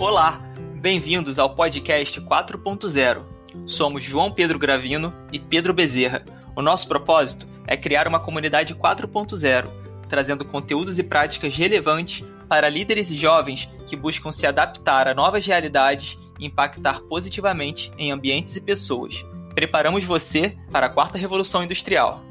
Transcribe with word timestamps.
Olá, 0.00 0.40
bem-vindos 0.80 1.38
ao 1.38 1.54
podcast 1.54 2.22
4.0. 2.22 3.22
Somos 3.66 4.02
João 4.02 4.32
Pedro 4.32 4.58
Gravino 4.58 5.12
e 5.30 5.38
Pedro 5.38 5.74
Bezerra. 5.74 6.24
O 6.56 6.62
nosso 6.62 6.88
propósito 6.88 7.46
é 7.66 7.76
criar 7.76 8.08
uma 8.08 8.18
comunidade 8.18 8.74
4.0, 8.74 9.68
trazendo 10.08 10.42
conteúdos 10.42 10.98
e 10.98 11.02
práticas 11.02 11.54
relevantes 11.54 12.26
para 12.48 12.70
líderes 12.70 13.10
e 13.10 13.16
jovens 13.18 13.68
que 13.86 13.94
buscam 13.94 14.32
se 14.32 14.46
adaptar 14.46 15.06
a 15.06 15.12
novas 15.12 15.44
realidades 15.44 16.18
e 16.38 16.46
impactar 16.46 17.02
positivamente 17.02 17.92
em 17.98 18.10
ambientes 18.10 18.56
e 18.56 18.62
pessoas. 18.62 19.22
Preparamos 19.54 20.02
você 20.02 20.56
para 20.72 20.86
a 20.86 20.90
quarta 20.90 21.18
revolução 21.18 21.62
industrial. 21.62 22.22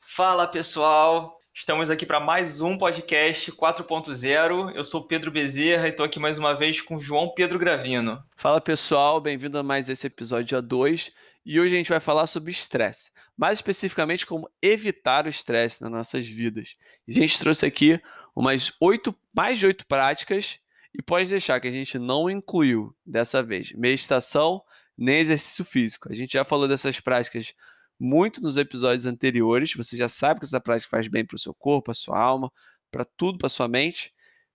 Fala 0.00 0.46
pessoal, 0.46 1.39
Estamos 1.60 1.90
aqui 1.90 2.06
para 2.06 2.18
mais 2.18 2.62
um 2.62 2.78
podcast 2.78 3.52
4.0. 3.52 4.74
Eu 4.74 4.82
sou 4.82 5.06
Pedro 5.06 5.30
Bezerra 5.30 5.88
e 5.88 5.90
estou 5.90 6.06
aqui 6.06 6.18
mais 6.18 6.38
uma 6.38 6.54
vez 6.54 6.80
com 6.80 6.98
João 6.98 7.34
Pedro 7.34 7.58
Gravino. 7.58 8.24
Fala 8.34 8.62
pessoal, 8.62 9.20
bem-vindo 9.20 9.58
a 9.58 9.62
mais 9.62 9.90
esse 9.90 10.06
episódio 10.06 10.56
a 10.56 10.62
2 10.62 11.12
e 11.44 11.60
hoje 11.60 11.74
a 11.74 11.76
gente 11.76 11.90
vai 11.90 12.00
falar 12.00 12.26
sobre 12.28 12.50
estresse, 12.50 13.10
mais 13.36 13.58
especificamente 13.58 14.24
como 14.24 14.48
evitar 14.62 15.26
o 15.26 15.28
estresse 15.28 15.82
nas 15.82 15.90
nossas 15.90 16.26
vidas. 16.26 16.76
A 17.06 17.12
gente 17.12 17.38
trouxe 17.38 17.66
aqui 17.66 18.00
umas 18.34 18.72
oito, 18.80 19.14
mais 19.30 19.58
de 19.58 19.66
oito 19.66 19.86
práticas 19.86 20.58
e 20.94 21.02
pode 21.02 21.28
deixar 21.28 21.60
que 21.60 21.68
a 21.68 21.72
gente 21.72 21.98
não 21.98 22.30
incluiu 22.30 22.96
dessa 23.04 23.42
vez 23.42 23.70
meditação 23.72 24.62
nem 24.96 25.18
exercício 25.18 25.66
físico. 25.66 26.10
A 26.10 26.14
gente 26.14 26.32
já 26.32 26.44
falou 26.44 26.66
dessas 26.66 26.98
práticas 27.00 27.52
muito 28.00 28.40
nos 28.40 28.56
episódios 28.56 29.04
anteriores. 29.04 29.74
Você 29.74 29.96
já 29.96 30.08
sabe 30.08 30.40
que 30.40 30.46
essa 30.46 30.60
prática 30.60 30.90
faz 30.90 31.06
bem 31.06 31.24
para 31.24 31.36
o 31.36 31.38
seu 31.38 31.52
corpo, 31.52 31.86
para 31.86 31.94
sua 31.94 32.18
alma, 32.18 32.50
para 32.90 33.04
tudo, 33.04 33.38
para 33.38 33.48
sua 33.50 33.68
mente. 33.68 34.12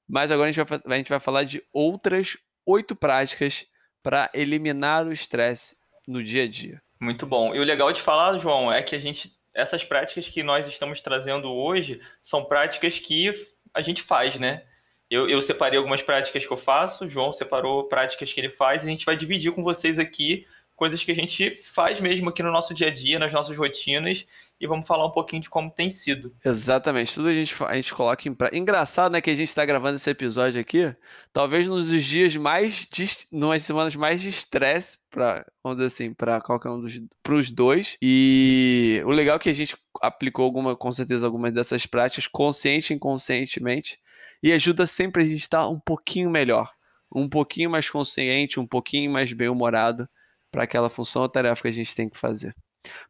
Mas 0.07 0.31
agora 0.31 0.49
a 0.49 0.51
gente 0.51 0.65
vai, 0.65 0.81
a 0.83 0.97
gente 0.97 1.09
vai 1.09 1.19
falar 1.19 1.43
de 1.43 1.63
outras 1.71 2.37
oito 2.65 2.95
práticas 2.95 3.67
para 4.01 4.29
eliminar 4.33 5.05
o 5.05 5.13
estresse 5.13 5.77
no 6.07 6.23
dia 6.23 6.43
a 6.43 6.47
dia. 6.47 6.81
Muito 6.99 7.25
bom. 7.25 7.53
E 7.53 7.59
o 7.59 7.63
legal 7.63 7.93
de 7.93 8.01
falar, 8.01 8.37
João, 8.37 8.71
é 8.71 8.81
que 8.81 8.95
a 8.95 8.99
gente 8.99 9.35
essas 9.53 9.85
práticas 9.85 10.27
que 10.27 10.43
nós 10.43 10.67
estamos 10.67 10.99
trazendo 10.99 11.49
hoje 11.49 12.01
são 12.21 12.43
práticas 12.43 12.99
que 12.99 13.33
a 13.73 13.81
gente 13.81 14.03
faz, 14.03 14.37
né? 14.37 14.63
Eu, 15.09 15.29
eu 15.29 15.41
separei 15.41 15.77
algumas 15.77 16.01
práticas 16.01 16.45
que 16.45 16.51
eu 16.51 16.57
faço, 16.57 17.05
o 17.05 17.09
João 17.09 17.31
separou 17.31 17.87
práticas 17.87 18.33
que 18.33 18.39
ele 18.39 18.49
faz, 18.49 18.83
e 18.83 18.87
a 18.87 18.89
gente 18.89 19.05
vai 19.05 19.15
dividir 19.15 19.53
com 19.53 19.63
vocês 19.63 19.97
aqui 19.97 20.45
coisas 20.75 21.03
que 21.03 21.11
a 21.11 21.15
gente 21.15 21.51
faz 21.51 21.99
mesmo 21.99 22.29
aqui 22.29 22.43
no 22.43 22.51
nosso 22.51 22.73
dia 22.73 22.87
a 22.87 22.93
dia, 22.93 23.17
nas 23.17 23.31
nossas 23.31 23.57
rotinas, 23.57 24.25
e 24.59 24.67
vamos 24.67 24.85
falar 24.85 25.05
um 25.05 25.11
pouquinho 25.11 25.41
de 25.41 25.49
como 25.49 25.71
tem 25.71 25.89
sido. 25.89 26.35
Exatamente, 26.43 27.13
tudo 27.13 27.29
a 27.29 27.33
gente, 27.33 27.55
a 27.63 27.75
gente 27.75 27.93
coloca 27.93 28.27
em 28.27 28.33
prática. 28.33 28.57
Engraçado, 28.57 29.13
né, 29.13 29.21
que 29.21 29.29
a 29.29 29.35
gente 29.35 29.47
está 29.47 29.65
gravando 29.65 29.95
esse 29.95 30.09
episódio 30.09 30.59
aqui, 30.59 30.93
talvez 31.31 31.67
nos 31.67 31.87
dias 32.03 32.35
mais, 32.35 32.87
de, 32.91 33.09
numas 33.31 33.63
semanas 33.63 33.95
mais 33.95 34.21
de 34.21 34.29
estresse, 34.29 34.97
para 35.09 35.45
vamos 35.63 35.77
dizer 35.77 35.87
assim, 35.87 36.13
para 36.13 36.41
qualquer 36.41 36.69
um 36.69 36.81
dos, 36.81 37.01
para 37.23 37.35
os 37.35 37.49
dois, 37.49 37.97
e 38.01 39.01
o 39.05 39.11
legal 39.11 39.37
é 39.37 39.39
que 39.39 39.49
a 39.49 39.53
gente 39.53 39.77
aplicou 40.01 40.43
alguma, 40.43 40.75
com 40.75 40.91
certeza, 40.91 41.25
algumas 41.25 41.53
dessas 41.53 41.85
práticas, 41.85 42.27
consciente 42.27 42.91
e 42.91 42.95
inconscientemente, 42.95 43.99
e 44.43 44.51
ajuda 44.51 44.85
sempre 44.85 45.23
a 45.23 45.25
gente 45.25 45.41
estar 45.41 45.67
um 45.67 45.79
pouquinho 45.79 46.29
melhor, 46.29 46.71
um 47.13 47.29
pouquinho 47.29 47.69
mais 47.69 47.89
consciente, 47.89 48.59
um 48.59 48.67
pouquinho 48.67 49.09
mais 49.09 49.31
bem-humorado, 49.31 50.07
para 50.55 50.63
aquela 50.63 50.89
função 50.89 51.21
ou 51.23 51.27
tarefa 51.27 51.61
que 51.61 51.67
a 51.67 51.71
gente 51.71 51.93
tem 51.93 52.07
que 52.07 52.17
fazer. 52.17 52.55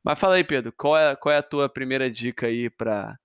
Mas 0.04 0.18
fala 0.18 0.34
aí, 0.34 0.44
Pedro, 0.44 0.74
qual 0.76 0.98
é, 0.98 1.16
qual 1.16 1.32
é 1.32 1.38
a 1.38 1.44
tua 1.44 1.70
primeira 1.70 2.10
dica 2.10 2.48
aí 2.48 2.72
para 2.72 3.20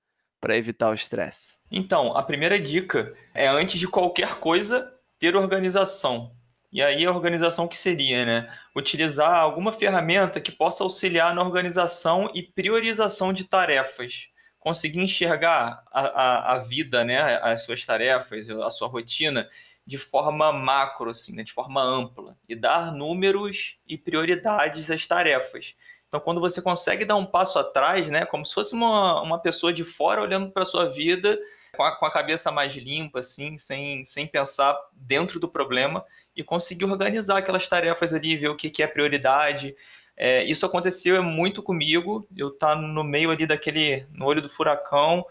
evitar 0.50 0.90
o 0.90 0.94
estresse? 0.94 1.56
Então, 1.70 2.14
a 2.14 2.22
primeira 2.22 2.60
dica 2.60 3.14
é 3.32 3.48
antes 3.48 3.80
de 3.80 3.88
qualquer 3.88 4.34
coisa 4.34 4.92
ter 5.18 5.34
organização. 5.34 6.32
E 6.70 6.82
aí 6.82 7.06
a 7.06 7.10
organização 7.10 7.66
que 7.66 7.78
seria, 7.78 8.26
né? 8.26 8.54
Utilizar 8.76 9.40
alguma 9.40 9.72
ferramenta 9.72 10.38
que 10.38 10.52
possa 10.52 10.84
auxiliar 10.84 11.34
na 11.34 11.42
organização 11.42 12.30
e 12.34 12.42
priorização 12.42 13.32
de 13.32 13.44
tarefas. 13.44 14.28
Conseguir 14.58 15.00
enxergar 15.00 15.82
a, 15.90 16.00
a, 16.00 16.52
a 16.54 16.58
vida, 16.58 17.06
né? 17.06 17.40
As 17.42 17.64
suas 17.64 17.86
tarefas, 17.86 18.50
a 18.50 18.70
sua 18.70 18.86
rotina 18.86 19.48
de 19.86 19.98
forma 19.98 20.52
macro, 20.52 21.10
assim, 21.10 21.34
né? 21.34 21.42
de 21.42 21.52
forma 21.52 21.82
ampla, 21.82 22.36
e 22.48 22.54
dar 22.54 22.92
números 22.92 23.78
e 23.86 23.98
prioridades 23.98 24.90
às 24.90 25.06
tarefas. 25.06 25.74
Então, 26.08 26.18
quando 26.18 26.40
você 26.40 26.60
consegue 26.60 27.04
dar 27.04 27.14
um 27.14 27.24
passo 27.24 27.58
atrás, 27.58 28.08
né, 28.08 28.26
como 28.26 28.44
se 28.44 28.52
fosse 28.52 28.74
uma, 28.74 29.22
uma 29.22 29.38
pessoa 29.38 29.72
de 29.72 29.84
fora 29.84 30.20
olhando 30.20 30.50
para 30.50 30.64
a 30.64 30.66
sua 30.66 30.88
vida 30.88 31.38
com 31.76 31.84
a, 31.84 31.96
com 31.96 32.04
a 32.04 32.10
cabeça 32.10 32.50
mais 32.50 32.74
limpa, 32.74 33.20
assim, 33.20 33.56
sem, 33.56 34.04
sem 34.04 34.26
pensar 34.26 34.76
dentro 34.92 35.38
do 35.38 35.48
problema, 35.48 36.04
e 36.34 36.42
conseguir 36.42 36.84
organizar 36.84 37.38
aquelas 37.38 37.68
tarefas 37.68 38.12
ali, 38.12 38.36
ver 38.36 38.48
o 38.48 38.56
que, 38.56 38.70
que 38.70 38.82
é 38.82 38.86
prioridade. 38.86 39.74
É, 40.16 40.44
isso 40.44 40.66
aconteceu 40.66 41.22
muito 41.22 41.62
comigo, 41.62 42.26
eu 42.36 42.48
estar 42.48 42.74
tá 42.74 42.76
no 42.76 43.04
meio 43.04 43.30
ali 43.30 43.46
daquele, 43.46 44.04
no 44.12 44.26
olho 44.26 44.42
do 44.42 44.48
furacão, 44.48 45.24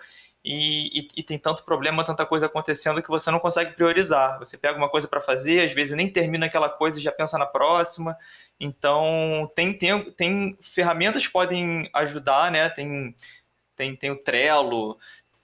e, 0.44 1.02
e, 1.02 1.08
e, 1.18 1.24
tem 1.24 1.38
tanto 1.38 1.64
problema, 1.66 2.04
tanta 2.04 2.26
coisa 2.26 2.46
acontecendo 2.46 3.04
que 3.04 3.10
você 3.10 3.30
não 3.30 3.40
consegue 3.40 3.74
priorizar. 3.74 4.40
Você 4.40 4.58
pega 4.58 4.78
uma 4.78 4.88
coisa 4.90 5.08
para 5.08 5.20
fazer, 5.20 5.66
às 5.66 5.74
vezes 5.74 5.96
nem 5.96 6.10
termina 6.10 6.46
aquela 6.46 6.70
coisa 6.70 6.98
e 6.98 7.04
já 7.04 7.12
pensa 7.12 7.38
na 7.38 7.46
próxima. 7.46 8.18
Então, 8.60 9.52
tem, 9.54 9.74
tem, 9.78 10.12
tem 10.12 10.58
ferramentas 10.62 11.28
que 11.28 11.34
podem 11.34 11.90
ajudar, 11.94 12.52
né? 12.52 12.70
Tem, 12.70 13.14
tem, 13.76 13.96
tem 13.96 14.12
o 14.12 14.16
Trello, 14.16 14.98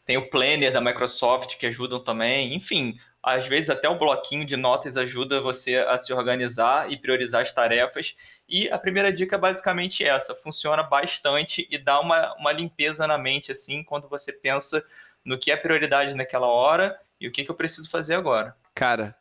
tem 0.06 0.18
o 0.18 0.30
Planner 0.30 0.72
da 0.72 0.80
Microsoft 0.80 1.58
que 1.58 1.66
ajudam 1.66 2.02
também. 2.02 2.56
Enfim, 2.56 2.98
às 3.26 3.48
vezes 3.48 3.72
até 3.72 3.90
o 3.90 3.98
bloquinho 3.98 4.46
de 4.46 4.56
notas 4.56 4.96
ajuda 4.96 5.42
você 5.42 5.78
a 5.78 5.98
se 5.98 6.14
organizar 6.14 6.92
e 6.92 6.96
priorizar 6.96 7.42
as 7.42 7.52
tarefas. 7.52 8.16
E 8.48 8.70
a 8.70 8.78
primeira 8.78 9.12
dica 9.12 9.36
é 9.36 9.40
basicamente 9.40 10.04
essa: 10.04 10.36
funciona 10.36 10.84
bastante 10.84 11.68
e 11.72 11.80
dá 11.80 12.00
uma, 12.00 12.36
uma 12.36 12.52
limpeza 12.52 13.08
na 13.08 13.18
mente, 13.18 13.52
assim, 13.52 13.84
quando 13.84 14.08
você 14.08 14.32
pensa 14.32 14.86
no 15.26 15.40
que 15.40 15.50
é 15.50 15.58
prioridade 15.58 16.14
naquela 16.14 16.46
hora 16.46 16.96
e 17.20 17.28
o 17.28 17.32
que, 17.32 17.44
que 17.44 17.50
eu 17.50 17.56
preciso 17.56 17.90
fazer 17.90 18.14
agora. 18.14 18.56
Cara, 18.76 19.16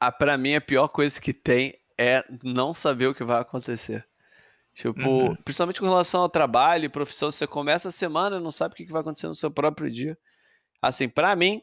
a, 0.00 0.10
pra 0.10 0.38
mim 0.38 0.54
a 0.54 0.60
pior 0.60 0.88
coisa 0.88 1.20
que 1.20 1.34
tem 1.34 1.78
é 1.98 2.24
não 2.42 2.72
saber 2.72 3.08
o 3.08 3.14
que 3.14 3.24
vai 3.24 3.42
acontecer. 3.42 4.06
Tipo, 4.72 5.06
uhum. 5.06 5.36
principalmente 5.36 5.80
com 5.80 5.86
relação 5.86 6.22
ao 6.22 6.30
trabalho 6.30 6.86
e 6.86 6.88
profissão, 6.88 7.30
você 7.30 7.46
começa 7.46 7.88
a 7.88 7.92
semana 7.92 8.38
e 8.38 8.40
não 8.40 8.50
sabe 8.50 8.72
o 8.72 8.76
que 8.76 8.86
vai 8.86 9.02
acontecer 9.02 9.26
no 9.26 9.34
seu 9.34 9.50
próprio 9.50 9.90
dia. 9.90 10.16
Assim, 10.80 11.08
para 11.08 11.36
mim, 11.36 11.60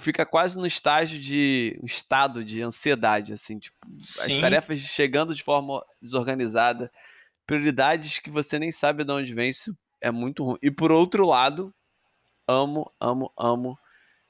fica 0.00 0.26
quase 0.26 0.58
no 0.58 0.66
estágio 0.66 1.18
de 1.18 1.78
um 1.82 1.86
estado 1.86 2.44
de 2.44 2.62
ansiedade, 2.62 3.32
assim, 3.32 3.58
tipo, 3.58 3.76
Sim. 4.00 4.32
as 4.32 4.38
tarefas 4.38 4.80
chegando 4.80 5.34
de 5.34 5.42
forma 5.42 5.84
desorganizada, 6.00 6.90
prioridades 7.46 8.18
que 8.18 8.30
você 8.30 8.58
nem 8.58 8.72
sabe 8.72 9.04
de 9.04 9.12
onde 9.12 9.34
vem, 9.34 9.50
isso 9.50 9.76
é 10.00 10.10
muito 10.10 10.44
ruim. 10.44 10.58
E 10.62 10.70
por 10.70 10.90
outro 10.90 11.26
lado, 11.26 11.74
amo, 12.48 12.90
amo, 13.00 13.32
amo 13.36 13.78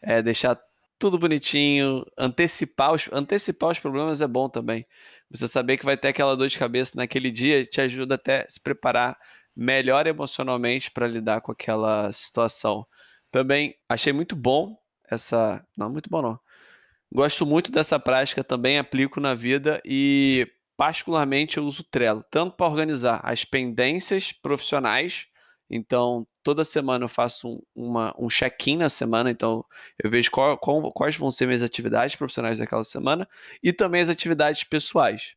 é, 0.03 0.23
deixar 0.23 0.59
tudo 0.99 1.19
bonitinho, 1.19 2.05
antecipar 2.19 2.93
os, 2.93 3.09
antecipar 3.13 3.71
os 3.71 3.79
problemas 3.79 4.21
é 4.21 4.27
bom 4.27 4.49
também. 4.49 4.87
Você 5.31 5.49
saber 5.49 5.79
que 5.79 5.85
vai 5.85 5.97
ter 5.97 6.09
aquela 6.09 6.37
dor 6.37 6.49
de 6.49 6.59
cabeça 6.59 6.93
naquele 6.97 7.31
dia 7.31 7.65
te 7.65 7.81
ajuda 7.81 8.17
até 8.17 8.43
a 8.43 8.51
se 8.51 8.61
preparar 8.61 9.17
melhor 9.57 10.07
emocionalmente 10.07 10.91
para 10.91 11.07
lidar 11.07 11.41
com 11.41 11.53
aquela 11.53 12.11
situação. 12.13 12.87
Também 13.31 13.75
achei 13.89 14.13
muito 14.13 14.35
bom 14.35 14.77
essa. 15.11 15.65
Não, 15.77 15.91
muito 15.91 16.09
bom, 16.09 16.23
não. 16.23 16.41
Gosto 17.13 17.45
muito 17.45 17.73
dessa 17.73 17.99
prática, 17.99 18.45
também 18.45 18.79
aplico 18.79 19.21
na 19.21 19.35
vida 19.35 19.83
e, 19.85 20.47
particularmente, 20.77 21.57
eu 21.57 21.65
uso 21.65 21.83
Trello, 21.83 22.25
tanto 22.31 22.57
para 22.57 22.69
organizar 22.69 23.21
as 23.25 23.45
pendências 23.45 24.33
profissionais. 24.33 25.27
Então, 25.69 26.27
toda 26.43 26.65
semana 26.65 27.05
eu 27.05 27.09
faço 27.09 27.49
um, 27.49 27.61
uma, 27.75 28.15
um 28.19 28.29
check-in 28.29 28.77
na 28.77 28.89
semana, 28.89 29.31
então 29.31 29.65
eu 30.03 30.11
vejo 30.11 30.31
qual, 30.31 30.57
qual, 30.57 30.93
quais 30.93 31.17
vão 31.17 31.31
ser 31.31 31.47
minhas 31.47 31.63
atividades 31.63 32.15
profissionais 32.15 32.59
daquela 32.59 32.85
semana 32.85 33.29
e 33.63 33.73
também 33.73 34.01
as 34.01 34.09
atividades 34.09 34.65
pessoais. 34.65 35.35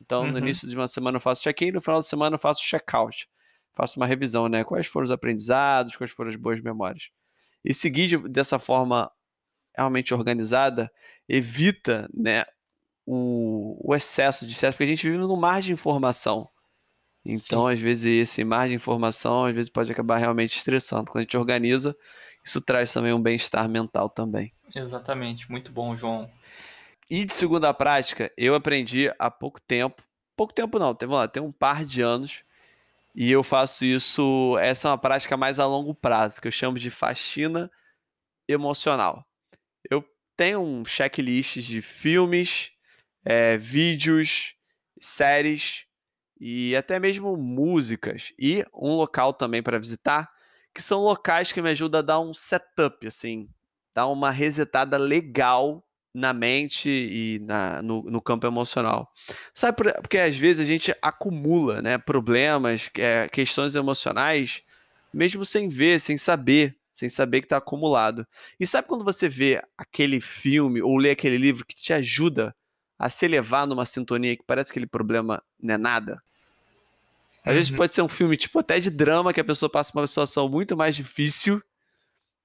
Então, 0.00 0.24
uhum. 0.24 0.32
no 0.32 0.38
início 0.38 0.68
de 0.68 0.76
uma 0.76 0.88
semana 0.88 1.16
eu 1.16 1.20
faço 1.20 1.42
check-in, 1.42 1.72
no 1.72 1.80
final 1.80 1.98
da 1.98 2.02
semana 2.02 2.34
eu 2.36 2.40
faço 2.40 2.62
check-out. 2.62 3.26
Faço 3.74 3.98
uma 3.98 4.06
revisão, 4.06 4.48
né? 4.48 4.62
Quais 4.62 4.86
foram 4.86 5.04
os 5.04 5.10
aprendizados, 5.10 5.96
quais 5.96 6.12
foram 6.12 6.30
as 6.30 6.36
boas 6.36 6.60
memórias. 6.60 7.10
E 7.64 7.74
seguir 7.74 8.18
dessa 8.28 8.58
forma 8.58 9.10
realmente 9.76 10.14
organizada 10.14 10.90
evita 11.28 12.08
né, 12.14 12.44
o, 13.06 13.78
o 13.82 13.94
excesso 13.94 14.46
de 14.46 14.52
excesso, 14.52 14.72
porque 14.74 14.84
a 14.84 14.88
gente 14.88 15.08
vive 15.08 15.18
num 15.18 15.36
mar 15.36 15.60
de 15.60 15.72
informação. 15.72 16.48
Então, 17.26 17.66
Sim. 17.66 17.72
às 17.72 17.80
vezes, 17.80 18.04
esse 18.04 18.44
mar 18.44 18.68
de 18.68 18.74
informação 18.74 19.46
às 19.46 19.54
vezes 19.54 19.70
pode 19.70 19.90
acabar 19.90 20.18
realmente 20.18 20.56
estressando. 20.56 21.10
Quando 21.10 21.18
a 21.18 21.22
gente 21.22 21.36
organiza, 21.36 21.96
isso 22.44 22.60
traz 22.60 22.92
também 22.92 23.12
um 23.12 23.22
bem-estar 23.22 23.68
mental 23.68 24.10
também. 24.10 24.52
Exatamente, 24.74 25.50
muito 25.50 25.72
bom, 25.72 25.96
João. 25.96 26.30
E 27.08 27.24
de 27.24 27.34
segunda 27.34 27.72
prática, 27.72 28.30
eu 28.36 28.54
aprendi 28.54 29.10
há 29.18 29.30
pouco 29.30 29.60
tempo. 29.60 30.02
Pouco 30.36 30.52
tempo 30.52 30.78
não, 30.78 30.94
tem, 30.94 31.08
lá, 31.08 31.28
tem 31.28 31.42
um 31.42 31.52
par 31.52 31.84
de 31.84 32.02
anos 32.02 32.42
e 33.14 33.30
eu 33.30 33.44
faço 33.44 33.84
isso, 33.84 34.58
essa 34.58 34.88
é 34.88 34.90
uma 34.90 34.98
prática 34.98 35.36
mais 35.36 35.60
a 35.60 35.66
longo 35.66 35.94
prazo, 35.94 36.40
que 36.40 36.48
eu 36.48 36.52
chamo 36.52 36.78
de 36.78 36.90
faxina 36.90 37.70
emocional. 38.48 39.24
Eu 39.90 40.04
tenho 40.36 40.60
um 40.60 40.84
checklist 40.84 41.58
de 41.58 41.80
filmes, 41.80 42.72
é, 43.24 43.56
vídeos, 43.56 44.54
séries 45.00 45.86
e 46.40 46.74
até 46.76 46.98
mesmo 46.98 47.36
músicas 47.36 48.32
e 48.38 48.64
um 48.74 48.94
local 48.94 49.32
também 49.32 49.62
para 49.62 49.78
visitar, 49.78 50.30
que 50.74 50.82
são 50.82 51.00
locais 51.00 51.52
que 51.52 51.62
me 51.62 51.70
ajudam 51.70 52.00
a 52.00 52.02
dar 52.02 52.20
um 52.20 52.32
setup, 52.32 53.06
assim, 53.06 53.48
dar 53.94 54.08
uma 54.08 54.30
resetada 54.30 54.96
legal 54.96 55.84
na 56.12 56.32
mente 56.32 56.88
e 56.88 57.40
na, 57.40 57.82
no, 57.82 58.02
no 58.04 58.20
campo 58.20 58.46
emocional. 58.46 59.12
Sabe, 59.52 59.92
porque 60.00 60.18
às 60.18 60.36
vezes 60.36 60.66
a 60.66 60.70
gente 60.70 60.94
acumula 61.02 61.82
né, 61.82 61.98
problemas, 61.98 62.88
é, 62.96 63.28
questões 63.28 63.74
emocionais, 63.74 64.62
mesmo 65.12 65.44
sem 65.44 65.68
ver, 65.68 66.00
sem 66.00 66.16
saber, 66.16 66.76
sem 66.94 67.08
saber 67.08 67.40
que 67.40 67.46
está 67.46 67.56
acumulado. 67.56 68.26
E 68.58 68.66
sabe 68.66 68.88
quando 68.88 69.04
você 69.04 69.28
vê 69.28 69.62
aquele 69.76 70.20
filme 70.20 70.80
ou 70.80 70.96
lê 70.96 71.10
aquele 71.10 71.36
livro 71.36 71.66
que 71.66 71.74
te 71.74 71.92
ajuda 71.92 72.54
a 72.98 73.10
se 73.10 73.24
elevar 73.26 73.66
numa 73.66 73.84
sintonia 73.84 74.36
que 74.36 74.44
parece 74.46 74.72
que 74.72 74.78
aquele 74.78 74.86
problema 74.86 75.42
não 75.60 75.74
é 75.74 75.78
nada? 75.78 76.22
Às 77.44 77.48
uhum. 77.48 77.54
vezes 77.54 77.70
pode 77.70 77.92
ser 77.92 78.02
um 78.02 78.08
filme 78.08 78.36
tipo 78.36 78.58
até 78.58 78.78
de 78.78 78.90
drama 78.90 79.32
que 79.32 79.40
a 79.40 79.44
pessoa 79.44 79.68
passa 79.68 79.92
por 79.92 80.00
uma 80.00 80.06
situação 80.06 80.48
muito 80.48 80.76
mais 80.76 80.96
difícil 80.96 81.60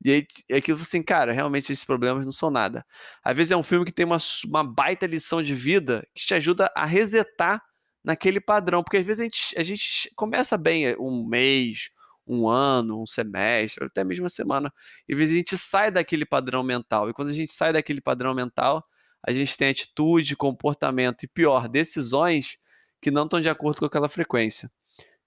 e 0.04 0.12
aí 0.12 0.28
é 0.48 0.58
aquilo 0.58 0.80
assim, 0.82 1.04
cara, 1.04 1.34
realmente 1.34 1.72
esses 1.72 1.84
problemas 1.84 2.26
não 2.26 2.32
são 2.32 2.50
nada. 2.50 2.86
Às 3.24 3.36
vezes 3.36 3.52
é 3.52 3.58
um 3.58 3.64
filme 3.64 3.86
que 3.86 3.92
tem 3.92 4.06
uma, 4.06 4.18
uma 4.46 4.64
baita 4.64 5.06
lição 5.06 5.44
de 5.44 5.54
vida 5.54 6.08
que 6.16 6.26
te 6.26 6.34
ajuda 6.34 6.72
a 6.76 6.86
resetar 6.86 7.62
naquele 8.04 8.40
padrão. 8.40 8.82
Porque 8.82 8.98
às 8.98 9.06
vezes 9.06 9.20
a 9.20 9.24
gente, 9.24 9.60
a 9.60 9.64
gente 9.64 10.10
começa 10.16 10.58
bem 10.58 10.88
é, 10.88 10.96
um 10.98 11.26
mês, 11.28 11.90
um 12.30 12.48
ano, 12.48 13.02
um 13.02 13.08
semestre, 13.08 13.84
até 13.84 14.04
mesmo 14.04 14.24
uma 14.24 14.30
semana. 14.30 14.72
E 15.08 15.14
a 15.16 15.26
gente 15.26 15.58
sai 15.58 15.90
daquele 15.90 16.26
padrão 16.26 16.64
mental. 16.64 17.10
E 17.10 17.14
quando 17.14 17.30
a 17.30 17.34
gente 17.34 17.52
sai 17.52 17.74
daquele 17.74 18.00
padrão 18.00 18.36
mental, 18.36 18.86
a 19.26 19.32
gente 19.32 19.58
tem 19.58 19.70
atitude, 19.70 20.36
comportamento 20.36 21.24
e 21.24 21.28
pior, 21.28 21.68
decisões 21.68 22.58
que 23.02 23.10
não 23.10 23.24
estão 23.24 23.42
de 23.42 23.50
acordo 23.50 23.80
com 23.80 23.86
aquela 23.86 24.08
frequência. 24.08 24.72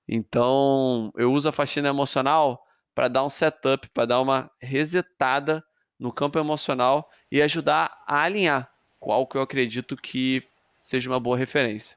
Então, 0.09 1.13
eu 1.17 1.33
uso 1.33 1.49
a 1.49 1.53
faxina 1.53 1.89
emocional 1.89 2.65
para 2.95 3.09
dar 3.09 3.25
um 3.25 3.31
setup, 3.31 3.89
para 3.91 4.07
dar 4.07 4.21
uma 4.21 4.51
resetada 4.61 5.65
no 5.99 6.13
campo 6.13 6.39
emocional 6.39 7.11
e 7.31 7.43
ajudar 7.43 8.03
a 8.07 8.23
alinhar 8.23 8.71
qual 9.01 9.27
que 9.27 9.37
eu 9.37 9.43
acredito 9.43 9.97
que 9.97 10.43
seja 10.81 11.11
uma 11.11 11.19
boa 11.19 11.37
referência. 11.37 11.97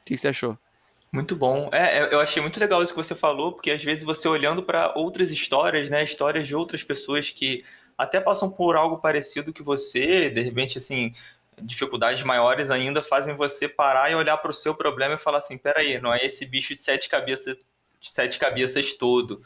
O 0.00 0.04
que 0.04 0.16
você 0.16 0.28
achou? 0.28 0.58
Muito 1.12 1.36
bom. 1.36 1.68
É, 1.72 1.98
é 1.98 2.14
eu 2.14 2.20
achei 2.20 2.40
muito 2.40 2.58
legal 2.58 2.82
isso 2.82 2.92
que 2.94 3.02
você 3.02 3.14
falou, 3.14 3.52
porque 3.52 3.70
às 3.70 3.82
vezes 3.84 4.02
você 4.02 4.26
olhando 4.28 4.62
para 4.62 4.92
outras 4.96 5.30
histórias, 5.30 5.90
né, 5.90 6.02
histórias 6.02 6.46
de 6.48 6.56
outras 6.56 6.82
pessoas 6.82 7.30
que 7.30 7.64
até 7.98 8.18
passam 8.20 8.50
por 8.50 8.76
algo 8.76 8.98
parecido 8.98 9.52
que 9.52 9.62
você, 9.62 10.30
de 10.30 10.40
repente, 10.40 10.78
assim, 10.78 11.14
dificuldades 11.60 12.22
maiores 12.22 12.70
ainda 12.70 13.02
fazem 13.02 13.36
você 13.36 13.68
parar 13.68 14.10
e 14.10 14.14
olhar 14.14 14.38
para 14.38 14.50
o 14.50 14.54
seu 14.54 14.74
problema 14.74 15.14
e 15.14 15.18
falar 15.18 15.38
assim, 15.38 15.58
peraí, 15.58 16.00
não 16.00 16.12
é 16.14 16.24
esse 16.24 16.46
bicho 16.46 16.74
de 16.74 16.80
sete 16.80 17.08
cabeças, 17.10 17.58
de 18.00 18.10
sete 18.10 18.38
cabeças 18.38 18.94
todo. 18.94 19.42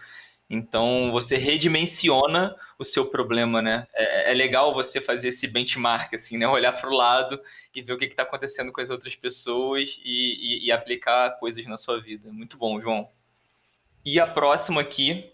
Então 0.49 1.11
você 1.11 1.37
redimensiona 1.37 2.55
o 2.79 2.85
seu 2.85 3.07
problema, 3.07 3.61
né? 3.61 3.87
É, 3.93 4.31
é 4.31 4.35
legal 4.35 4.73
você 4.73 5.01
fazer 5.01 5.29
esse 5.29 5.49
benchmark, 5.49 6.15
assim, 6.15 6.39
né? 6.39 6.47
Olhar 6.47 6.73
para 6.73 6.89
o 6.89 6.95
lado 6.95 7.41
e 7.75 7.83
ver 7.83 7.93
o 7.93 7.99
que 7.99 8.05
está 8.05 8.23
acontecendo 8.23 8.73
com 8.73 8.81
as 8.81 8.89
outras 8.89 9.17
pessoas 9.17 9.99
e, 10.05 10.65
e, 10.65 10.67
e, 10.67 10.73
aplicar 10.73 11.31
coisas 11.39 11.65
na 11.67 11.77
sua 11.77 12.01
vida. 12.01 12.31
Muito 12.33 12.57
bom, 12.57 12.81
João. 12.81 13.09
E 14.05 14.21
a 14.21 14.27
próxima 14.27 14.81
aqui 14.81 15.33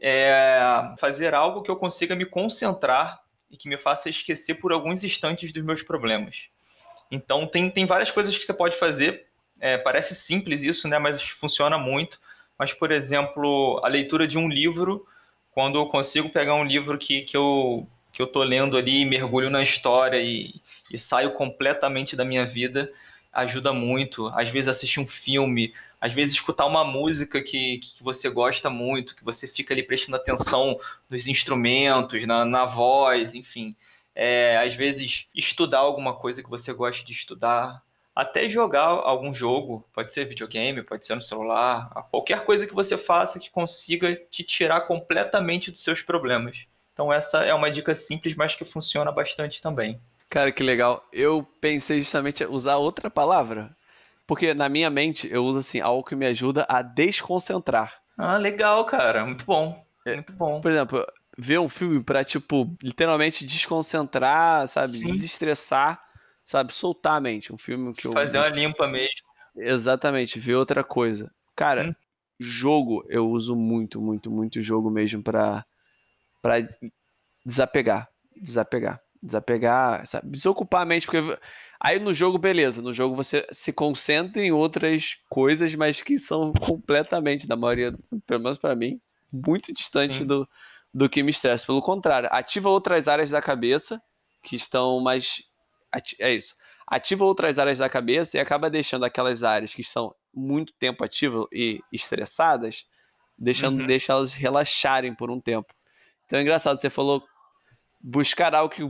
é 0.00 0.60
fazer 0.98 1.34
algo 1.34 1.62
que 1.62 1.70
eu 1.70 1.76
consiga 1.76 2.16
me 2.16 2.26
concentrar 2.26 3.22
e 3.50 3.56
que 3.56 3.68
me 3.68 3.78
faça 3.78 4.10
esquecer 4.10 4.54
por 4.56 4.72
alguns 4.72 5.04
instantes 5.04 5.52
dos 5.52 5.62
meus 5.62 5.82
problemas. 5.82 6.50
Então 7.10 7.46
tem, 7.46 7.70
tem 7.70 7.86
várias 7.86 8.10
coisas 8.10 8.36
que 8.36 8.44
você 8.44 8.52
pode 8.52 8.76
fazer. 8.76 9.26
É, 9.60 9.78
parece 9.78 10.14
simples 10.16 10.62
isso, 10.62 10.88
né? 10.88 10.98
Mas 10.98 11.22
funciona 11.22 11.78
muito 11.78 12.20
mas, 12.58 12.72
por 12.72 12.90
exemplo, 12.90 13.80
a 13.84 13.88
leitura 13.88 14.26
de 14.26 14.38
um 14.38 14.48
livro, 14.48 15.06
quando 15.52 15.78
eu 15.78 15.86
consigo 15.86 16.28
pegar 16.28 16.54
um 16.54 16.64
livro 16.64 16.98
que, 16.98 17.22
que 17.22 17.36
eu 17.36 17.86
que 18.12 18.22
eu 18.22 18.26
tô 18.26 18.42
lendo 18.42 18.76
ali, 18.76 19.04
mergulho 19.04 19.50
na 19.50 19.62
história 19.62 20.20
e, 20.20 20.60
e 20.90 20.98
saio 20.98 21.32
completamente 21.32 22.16
da 22.16 22.24
minha 22.24 22.44
vida, 22.44 22.90
ajuda 23.32 23.72
muito. 23.72 24.26
Às 24.28 24.48
vezes 24.48 24.68
assistir 24.68 24.98
um 24.98 25.06
filme, 25.06 25.72
às 26.00 26.12
vezes 26.12 26.34
escutar 26.34 26.66
uma 26.66 26.84
música 26.84 27.40
que, 27.40 27.78
que 27.78 28.02
você 28.02 28.28
gosta 28.28 28.68
muito, 28.70 29.14
que 29.14 29.24
você 29.24 29.46
fica 29.46 29.72
ali 29.72 29.82
prestando 29.82 30.16
atenção 30.16 30.80
nos 31.08 31.26
instrumentos, 31.26 32.26
na, 32.26 32.44
na 32.44 32.64
voz, 32.64 33.34
enfim. 33.34 33.76
É, 34.14 34.58
às 34.58 34.74
vezes 34.74 35.28
estudar 35.34 35.78
alguma 35.78 36.14
coisa 36.14 36.42
que 36.42 36.50
você 36.50 36.72
gosta 36.72 37.04
de 37.04 37.12
estudar, 37.12 37.82
até 38.18 38.48
jogar 38.48 38.82
algum 38.82 39.32
jogo, 39.32 39.88
pode 39.92 40.12
ser 40.12 40.24
videogame, 40.24 40.82
pode 40.82 41.06
ser 41.06 41.14
no 41.14 41.22
celular, 41.22 41.88
qualquer 42.10 42.44
coisa 42.44 42.66
que 42.66 42.74
você 42.74 42.98
faça 42.98 43.38
que 43.38 43.48
consiga 43.48 44.16
te 44.28 44.42
tirar 44.42 44.80
completamente 44.80 45.70
dos 45.70 45.84
seus 45.84 46.02
problemas. 46.02 46.66
Então 46.92 47.12
essa 47.12 47.44
é 47.44 47.54
uma 47.54 47.70
dica 47.70 47.94
simples, 47.94 48.34
mas 48.34 48.56
que 48.56 48.64
funciona 48.64 49.12
bastante 49.12 49.62
também. 49.62 50.00
Cara, 50.28 50.50
que 50.50 50.64
legal. 50.64 51.06
Eu 51.12 51.46
pensei 51.60 52.00
justamente 52.00 52.42
em 52.42 52.48
usar 52.48 52.78
outra 52.78 53.08
palavra, 53.08 53.70
porque 54.26 54.52
na 54.52 54.68
minha 54.68 54.90
mente 54.90 55.28
eu 55.30 55.44
uso 55.44 55.60
assim 55.60 55.80
algo 55.80 56.02
que 56.02 56.16
me 56.16 56.26
ajuda 56.26 56.66
a 56.68 56.82
desconcentrar. 56.82 58.02
Ah, 58.18 58.36
legal, 58.36 58.84
cara. 58.84 59.24
Muito 59.24 59.44
bom. 59.44 59.80
É, 60.04 60.14
Muito 60.14 60.32
bom. 60.32 60.60
Por 60.60 60.72
exemplo, 60.72 61.06
ver 61.38 61.60
um 61.60 61.68
filme 61.68 62.02
para 62.02 62.24
tipo 62.24 62.68
literalmente 62.82 63.46
desconcentrar, 63.46 64.66
sabe, 64.66 64.94
Sim. 64.94 65.04
desestressar 65.04 66.07
sabe, 66.48 66.72
soltar 66.72 67.18
a 67.18 67.20
mente. 67.20 67.52
Um 67.52 67.58
filme 67.58 67.92
que 67.92 68.06
eu. 68.06 68.12
Fazer 68.12 68.38
uma 68.38 68.48
limpa 68.48 68.88
mesmo. 68.88 69.28
Exatamente, 69.54 70.40
ver 70.40 70.54
outra 70.54 70.82
coisa. 70.82 71.30
Cara, 71.54 71.90
hum. 71.90 71.94
jogo, 72.40 73.04
eu 73.08 73.28
uso 73.28 73.54
muito, 73.54 74.00
muito, 74.00 74.30
muito 74.30 74.62
jogo 74.62 74.90
mesmo 74.90 75.22
pra, 75.22 75.64
pra 76.40 76.56
desapegar. 77.44 78.08
Desapegar. 78.34 79.00
Desapegar, 79.22 80.06
sabe? 80.06 80.30
Desocupar 80.30 80.82
a 80.82 80.86
mente, 80.86 81.06
porque. 81.06 81.38
Aí 81.80 81.98
no 81.98 82.14
jogo, 82.14 82.38
beleza. 82.38 82.80
No 82.80 82.94
jogo 82.94 83.14
você 83.14 83.46
se 83.52 83.72
concentra 83.72 84.42
em 84.42 84.50
outras 84.50 85.18
coisas, 85.28 85.74
mas 85.74 86.02
que 86.02 86.18
são 86.18 86.52
completamente, 86.52 87.46
da 87.46 87.56
maioria, 87.56 87.94
pelo 88.26 88.42
menos 88.42 88.56
para 88.56 88.74
mim, 88.74 89.00
muito 89.30 89.72
distante 89.72 90.24
do, 90.24 90.48
do 90.94 91.08
que 91.10 91.22
me 91.22 91.30
estressa. 91.30 91.66
Pelo 91.66 91.82
contrário, 91.82 92.28
ativa 92.32 92.70
outras 92.70 93.06
áreas 93.06 93.28
da 93.28 93.42
cabeça 93.42 94.00
que 94.42 94.56
estão 94.56 95.00
mais 95.00 95.47
é 96.20 96.32
isso. 96.32 96.54
Ativa 96.86 97.24
outras 97.24 97.58
áreas 97.58 97.78
da 97.78 97.88
cabeça 97.88 98.36
e 98.36 98.40
acaba 98.40 98.70
deixando 98.70 99.04
aquelas 99.04 99.42
áreas 99.42 99.74
que 99.74 99.82
estão 99.82 100.14
muito 100.32 100.72
tempo 100.78 101.04
ativas 101.04 101.46
e 101.52 101.80
estressadas, 101.92 102.86
deixando 103.36 103.80
uhum. 103.80 103.86
deixa 103.86 104.12
elas 104.12 104.32
relaxarem 104.34 105.14
por 105.14 105.30
um 105.30 105.40
tempo. 105.40 105.72
Então 106.24 106.38
é 106.38 106.42
engraçado, 106.42 106.80
você 106.80 106.88
falou 106.90 107.22
buscar 108.00 108.54
algo 108.54 108.72
que, 108.74 108.82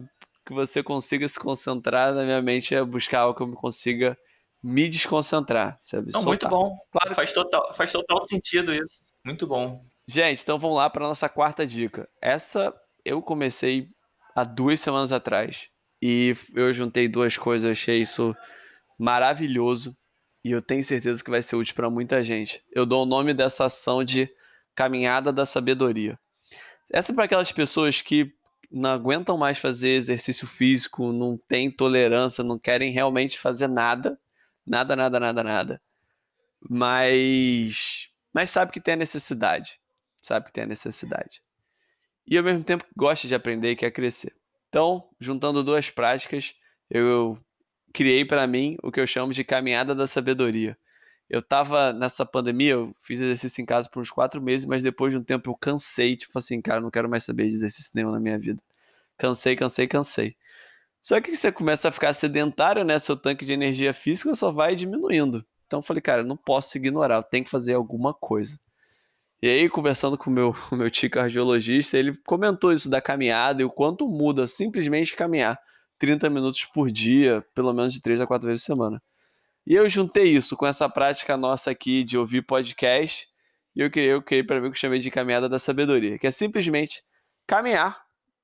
que 0.46 0.52
você 0.52 0.82
consiga 0.82 1.28
se 1.28 1.38
concentrar, 1.38 2.14
na 2.14 2.24
minha 2.24 2.42
mente 2.42 2.74
é 2.74 2.84
buscar 2.84 3.20
algo 3.20 3.34
que 3.34 3.42
eu 3.42 3.46
me 3.46 3.56
consiga 3.56 4.16
me 4.62 4.88
desconcentrar. 4.88 5.78
Sabe? 5.80 6.12
Não, 6.12 6.22
muito 6.22 6.48
bom. 6.48 6.76
Claro, 6.90 7.14
faz 7.14 7.32
total, 7.32 7.74
faz 7.74 7.92
total 7.92 8.20
sentido 8.22 8.72
isso. 8.72 9.00
Muito 9.24 9.46
bom. 9.46 9.84
Gente, 10.06 10.42
então 10.42 10.58
vamos 10.58 10.76
lá 10.76 10.88
para 10.88 11.06
nossa 11.06 11.28
quarta 11.28 11.66
dica. 11.66 12.08
Essa 12.20 12.74
eu 13.04 13.20
comecei 13.22 13.88
há 14.34 14.44
duas 14.44 14.80
semanas 14.80 15.12
atrás. 15.12 15.68
E 16.00 16.36
eu 16.54 16.72
juntei 16.72 17.08
duas 17.08 17.36
coisas, 17.36 17.70
achei 17.70 18.02
isso 18.02 18.34
maravilhoso 18.98 19.96
e 20.44 20.50
eu 20.50 20.62
tenho 20.62 20.82
certeza 20.82 21.22
que 21.22 21.30
vai 21.30 21.42
ser 21.42 21.56
útil 21.56 21.74
para 21.74 21.90
muita 21.90 22.24
gente. 22.24 22.62
Eu 22.72 22.86
dou 22.86 23.02
o 23.02 23.06
nome 23.06 23.34
dessa 23.34 23.66
ação 23.66 24.02
de 24.02 24.30
Caminhada 24.74 25.32
da 25.32 25.44
Sabedoria. 25.44 26.18
Essa 26.90 27.12
é 27.12 27.14
para 27.14 27.24
aquelas 27.24 27.52
pessoas 27.52 28.00
que 28.00 28.32
não 28.70 28.90
aguentam 28.90 29.36
mais 29.36 29.58
fazer 29.58 29.90
exercício 29.90 30.46
físico, 30.46 31.12
não 31.12 31.36
têm 31.36 31.70
tolerância, 31.70 32.44
não 32.44 32.58
querem 32.58 32.92
realmente 32.92 33.38
fazer 33.38 33.66
nada, 33.66 34.18
nada, 34.66 34.94
nada, 34.94 35.18
nada, 35.18 35.42
nada. 35.42 35.82
Mas 36.60 38.08
mas 38.32 38.50
sabe 38.50 38.72
que 38.72 38.80
tem 38.80 38.94
a 38.94 38.96
necessidade, 38.96 39.80
sabe 40.22 40.46
que 40.46 40.52
tem 40.52 40.64
a 40.64 40.66
necessidade. 40.66 41.42
E 42.26 42.38
ao 42.38 42.44
mesmo 42.44 42.62
tempo 42.62 42.84
gosta 42.96 43.26
de 43.26 43.34
aprender 43.34 43.72
e 43.72 43.76
quer 43.76 43.90
crescer. 43.90 44.37
Então, 44.68 45.08
juntando 45.18 45.64
duas 45.64 45.90
práticas, 45.90 46.54
eu 46.90 47.38
criei 47.92 48.24
para 48.24 48.46
mim 48.46 48.76
o 48.82 48.92
que 48.92 49.00
eu 49.00 49.06
chamo 49.06 49.32
de 49.32 49.44
caminhada 49.44 49.94
da 49.94 50.06
sabedoria. 50.06 50.76
Eu 51.28 51.42
tava 51.42 51.92
nessa 51.92 52.24
pandemia, 52.24 52.72
eu 52.72 52.94
fiz 53.00 53.20
exercício 53.20 53.60
em 53.60 53.66
casa 53.66 53.88
por 53.90 54.00
uns 54.00 54.10
quatro 54.10 54.40
meses, 54.40 54.66
mas 54.66 54.82
depois 54.82 55.12
de 55.12 55.18
um 55.18 55.24
tempo 55.24 55.50
eu 55.50 55.54
cansei, 55.54 56.16
tipo 56.16 56.38
assim, 56.38 56.60
cara, 56.62 56.80
não 56.80 56.90
quero 56.90 57.08
mais 57.08 57.24
saber 57.24 57.48
de 57.48 57.54
exercício 57.54 57.92
nenhum 57.94 58.10
na 58.10 58.20
minha 58.20 58.38
vida. 58.38 58.62
Cansei, 59.18 59.56
cansei, 59.56 59.86
cansei. 59.86 60.36
Só 61.02 61.20
que 61.20 61.34
você 61.34 61.52
começa 61.52 61.88
a 61.88 61.92
ficar 61.92 62.14
sedentário, 62.14 62.84
né? 62.84 62.98
Seu 62.98 63.16
tanque 63.16 63.44
de 63.44 63.52
energia 63.52 63.94
física 63.94 64.34
só 64.34 64.50
vai 64.50 64.74
diminuindo. 64.74 65.44
Então 65.66 65.80
eu 65.80 65.82
falei, 65.82 66.00
cara, 66.00 66.24
não 66.24 66.36
posso 66.36 66.76
ignorar, 66.78 67.16
eu 67.16 67.22
tenho 67.22 67.44
que 67.44 67.50
fazer 67.50 67.74
alguma 67.74 68.14
coisa. 68.14 68.58
E 69.40 69.48
aí, 69.48 69.68
conversando 69.68 70.18
com 70.18 70.30
o 70.72 70.76
meu, 70.76 70.90
tio 70.90 71.10
cardiologista, 71.10 71.96
ele 71.96 72.16
comentou 72.26 72.72
isso 72.72 72.90
da 72.90 73.00
caminhada 73.00 73.62
e 73.62 73.64
o 73.64 73.70
quanto 73.70 74.08
muda 74.08 74.46
simplesmente 74.46 75.14
caminhar 75.14 75.58
30 75.98 76.28
minutos 76.28 76.64
por 76.64 76.90
dia, 76.90 77.44
pelo 77.54 77.72
menos 77.72 77.92
de 77.92 78.02
3 78.02 78.20
a 78.20 78.26
4 78.26 78.48
vezes 78.48 78.64
por 78.64 78.72
semana. 78.72 79.02
E 79.66 79.74
eu 79.74 79.88
juntei 79.88 80.24
isso 80.24 80.56
com 80.56 80.66
essa 80.66 80.88
prática 80.88 81.36
nossa 81.36 81.70
aqui 81.70 82.02
de 82.02 82.16
ouvir 82.16 82.42
podcast, 82.42 83.28
e 83.76 83.80
eu 83.80 83.90
criei, 83.90 84.12
eu 84.12 84.22
criei 84.22 84.42
para 84.42 84.60
mim 84.60 84.68
o 84.68 84.70
que 84.70 84.76
eu 84.76 84.80
chamei 84.80 84.98
de 84.98 85.10
caminhada 85.10 85.48
da 85.48 85.58
sabedoria, 85.58 86.18
que 86.18 86.26
é 86.26 86.30
simplesmente 86.30 87.02
caminhar 87.46 88.00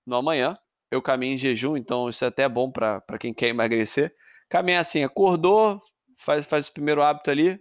no 0.06 0.16
amanhã. 0.16 0.56
Eu 0.90 1.02
caminho 1.02 1.34
em 1.34 1.38
jejum, 1.38 1.76
então 1.76 2.08
isso 2.08 2.24
é 2.24 2.28
até 2.28 2.48
bom 2.48 2.70
para 2.70 3.02
quem 3.18 3.34
quer 3.34 3.48
emagrecer. 3.48 4.14
Caminhar 4.48 4.82
assim, 4.82 5.02
acordou, 5.02 5.80
faz, 6.16 6.46
faz 6.46 6.68
o 6.68 6.72
primeiro 6.72 7.02
hábito 7.02 7.30
ali, 7.30 7.58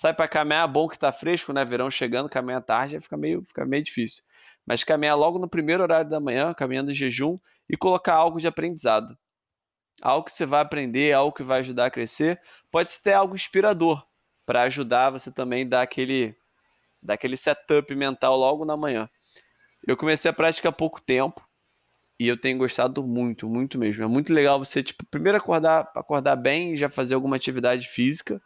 sai 0.00 0.14
para 0.14 0.26
caminhar, 0.26 0.66
bom 0.66 0.88
que 0.88 0.98
tá 0.98 1.12
fresco, 1.12 1.52
né? 1.52 1.62
Verão 1.62 1.90
chegando, 1.90 2.26
caminhar 2.26 2.62
tarde 2.62 2.98
fica 3.00 3.18
meio, 3.18 3.44
fica 3.44 3.66
meio 3.66 3.84
difícil. 3.84 4.22
Mas 4.64 4.82
caminhar 4.82 5.14
logo 5.14 5.38
no 5.38 5.46
primeiro 5.46 5.82
horário 5.82 6.08
da 6.08 6.18
manhã, 6.18 6.54
caminhando 6.54 6.90
em 6.90 6.94
jejum 6.94 7.38
e 7.68 7.76
colocar 7.76 8.14
algo 8.14 8.40
de 8.40 8.46
aprendizado. 8.46 9.14
Algo 10.00 10.24
que 10.24 10.32
você 10.32 10.46
vai 10.46 10.62
aprender, 10.62 11.12
algo 11.12 11.36
que 11.36 11.42
vai 11.42 11.60
ajudar 11.60 11.84
a 11.84 11.90
crescer. 11.90 12.40
Pode 12.70 12.88
ser 12.88 13.12
algo 13.12 13.34
inspirador 13.34 14.02
para 14.46 14.62
ajudar 14.62 15.10
você 15.10 15.30
também 15.30 15.68
dar 15.68 15.82
aquele, 15.82 16.34
dar 17.02 17.14
aquele 17.14 17.36
setup 17.36 17.94
mental 17.94 18.38
logo 18.38 18.64
na 18.64 18.78
manhã. 18.78 19.06
Eu 19.86 19.98
comecei 19.98 20.30
a 20.30 20.34
prática 20.34 20.70
há 20.70 20.72
pouco 20.72 20.98
tempo 20.98 21.46
e 22.18 22.26
eu 22.26 22.40
tenho 22.40 22.56
gostado 22.56 23.06
muito, 23.06 23.46
muito 23.50 23.76
mesmo. 23.76 24.02
É 24.02 24.06
muito 24.06 24.32
legal 24.32 24.58
você, 24.58 24.82
tipo, 24.82 25.04
primeiro 25.10 25.36
acordar, 25.36 25.92
acordar 25.94 26.36
bem 26.36 26.72
e 26.72 26.76
já 26.78 26.88
fazer 26.88 27.14
alguma 27.14 27.36
atividade 27.36 27.86
física 27.86 28.40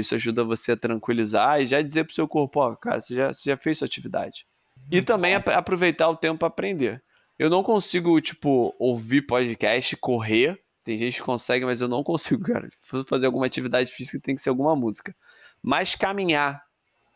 isso 0.00 0.14
ajuda 0.14 0.42
você 0.44 0.72
a 0.72 0.76
tranquilizar 0.76 1.60
e 1.60 1.66
já 1.66 1.80
dizer 1.80 2.04
pro 2.04 2.14
seu 2.14 2.26
corpo, 2.26 2.60
ó, 2.60 2.74
cara, 2.74 3.00
você 3.00 3.14
já, 3.14 3.32
você 3.32 3.50
já 3.50 3.56
fez 3.56 3.78
sua 3.78 3.86
atividade. 3.86 4.46
E 4.90 5.00
também 5.00 5.38
bom. 5.38 5.52
aproveitar 5.52 6.08
o 6.08 6.16
tempo 6.16 6.38
para 6.38 6.48
aprender. 6.48 7.02
Eu 7.38 7.50
não 7.50 7.62
consigo, 7.62 8.20
tipo, 8.20 8.74
ouvir 8.78 9.22
podcast, 9.22 9.96
correr. 9.96 10.60
Tem 10.84 10.98
gente 10.98 11.16
que 11.16 11.22
consegue, 11.22 11.64
mas 11.64 11.80
eu 11.80 11.88
não 11.88 12.02
consigo, 12.02 12.42
cara. 12.44 12.68
Se 12.82 13.04
fazer 13.04 13.26
alguma 13.26 13.46
atividade 13.46 13.90
física, 13.90 14.20
tem 14.22 14.34
que 14.34 14.42
ser 14.42 14.50
alguma 14.50 14.76
música. 14.76 15.14
Mas 15.62 15.94
caminhar 15.94 16.62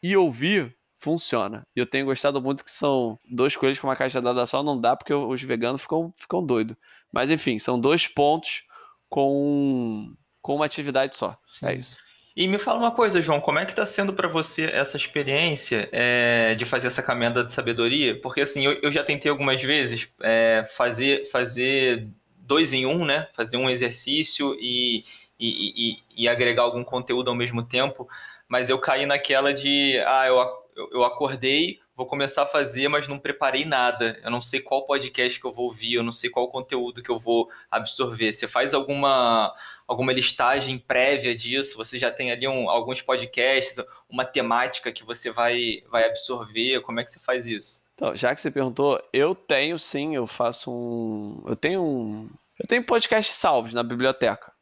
e 0.03 0.17
ouvir 0.17 0.77
funciona. 0.99 1.67
E 1.77 1.81
eu 1.81 1.87
tenho 1.87 2.07
gostado 2.07 2.41
muito 2.41 2.65
que 2.65 2.71
são 2.71 3.19
dois 3.29 3.57
coelhos 3.57 3.79
com 3.79 3.87
uma 3.87 3.97
caixa 3.97 4.21
dada 4.21 4.45
só, 4.47 4.63
não 4.63 4.81
dá 4.81 4.97
porque 4.97 5.15
os 5.15 5.43
veganos 5.43 5.83
ficam, 5.83 6.13
ficam 6.17 6.45
doidos. 6.45 6.77
Mas 7.13 7.31
enfim, 7.31 7.59
são 7.59 7.79
dois 7.79 8.07
pontos 8.07 8.65
com, 9.09 10.13
com 10.43 10.57
uma 10.57 10.65
atividade 10.65 11.17
só. 11.17 11.33
É 11.33 11.37
Sim. 11.47 11.67
É 11.67 11.75
isso. 11.75 12.08
E 12.39 12.47
me 12.47 12.57
fala 12.57 12.79
uma 12.79 12.93
coisa, 12.93 13.21
João, 13.21 13.41
como 13.41 13.59
é 13.59 13.65
que 13.65 13.73
está 13.73 13.85
sendo 13.85 14.13
para 14.13 14.29
você 14.29 14.67
essa 14.67 14.97
experiência 14.97 15.89
é, 15.91 16.55
de 16.55 16.65
fazer 16.65 16.87
essa 16.87 17.03
caminhada 17.03 17.43
de 17.43 17.53
sabedoria? 17.53 18.21
Porque 18.21 18.43
assim, 18.43 18.65
eu, 18.65 18.79
eu 18.81 18.93
já 18.93 19.03
tentei 19.03 19.29
algumas 19.29 19.61
vezes 19.61 20.09
é, 20.23 20.65
fazer, 20.77 21.29
fazer 21.33 22.07
dois 22.37 22.73
em 22.73 22.87
um, 22.87 23.05
né? 23.05 23.27
Fazer 23.35 23.57
um 23.57 23.69
exercício 23.69 24.55
e, 24.61 25.05
e, 25.37 25.49
e, 25.75 25.99
e, 26.17 26.29
agregar 26.29 26.63
algum 26.63 26.85
conteúdo 26.85 27.29
ao 27.29 27.35
mesmo 27.35 27.61
tempo, 27.61 28.09
mas 28.47 28.71
eu 28.71 28.79
caí 28.79 29.05
naquela 29.05 29.53
de, 29.53 29.99
ah, 30.07 30.29
eu, 30.29 30.89
eu 30.93 31.03
acordei, 31.03 31.81
vou 31.99 32.07
começar 32.07 32.45
a 32.45 32.47
fazer, 32.47 32.87
mas 32.87 33.09
não 33.09 33.19
preparei 33.19 33.65
nada. 33.65 34.21
Eu 34.23 34.31
não 34.31 34.41
sei 34.41 34.61
qual 34.61 34.87
podcast 34.87 35.41
que 35.41 35.45
eu 35.45 35.53
vou 35.53 35.65
ouvir, 35.65 35.95
eu 35.95 36.03
não 36.05 36.13
sei 36.13 36.31
qual 36.31 36.49
conteúdo 36.49 37.03
que 37.03 37.11
eu 37.11 37.19
vou 37.19 37.51
absorver. 37.69 38.33
Você 38.33 38.47
faz 38.47 38.73
alguma 38.73 39.53
alguma 39.85 40.13
listagem 40.13 40.79
prévia 40.79 41.35
disso? 41.35 41.77
Você 41.77 41.99
já 41.99 42.13
tem 42.13 42.31
ali 42.31 42.47
um, 42.47 42.71
alguns 42.71 43.03
podcasts, 43.03 43.85
uma 44.09 44.25
temática 44.25 44.93
que 44.93 45.03
você 45.03 45.33
vai, 45.33 45.83
vai 45.91 46.05
absorver? 46.05 46.81
Como 46.83 47.01
é 47.01 47.05
que 47.05 47.11
você 47.11 47.19
faz 47.19 47.49
isso? 47.49 47.85
Então, 47.97 48.15
já 48.15 48.33
que 48.33 48.41
você 48.41 48.51
perguntou, 48.51 49.03
eu 49.13 49.35
tenho 49.35 49.77
sim, 49.77 50.15
eu 50.15 50.29
faço 50.29 50.71
um. 50.71 51.43
Eu 51.49 51.57
tenho 51.57 51.83
um. 51.83 52.31
Eu 52.61 52.69
tenho 52.69 52.85
podcast 52.85 53.33
salvos 53.33 53.75
na 53.75 53.83
biblioteca. 53.83 54.53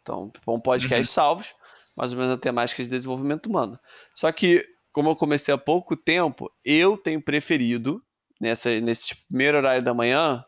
Então, 0.00 0.30
um 0.46 0.60
podcast 0.60 1.10
uhum. 1.10 1.12
salvos, 1.12 1.54
mais 1.96 2.12
ou 2.12 2.18
menos 2.18 2.32
a 2.32 2.38
temática 2.38 2.84
de 2.84 2.88
desenvolvimento 2.88 3.46
humano. 3.46 3.76
Só 4.14 4.30
que 4.30 4.64
como 4.98 5.10
eu 5.10 5.14
comecei 5.14 5.54
há 5.54 5.56
pouco 5.56 5.94
tempo, 5.94 6.52
eu 6.64 6.96
tenho 6.96 7.22
preferido, 7.22 8.02
nessa, 8.40 8.80
nesse 8.80 9.14
primeiro 9.28 9.56
horário 9.56 9.80
da 9.80 9.94
manhã, 9.94 10.44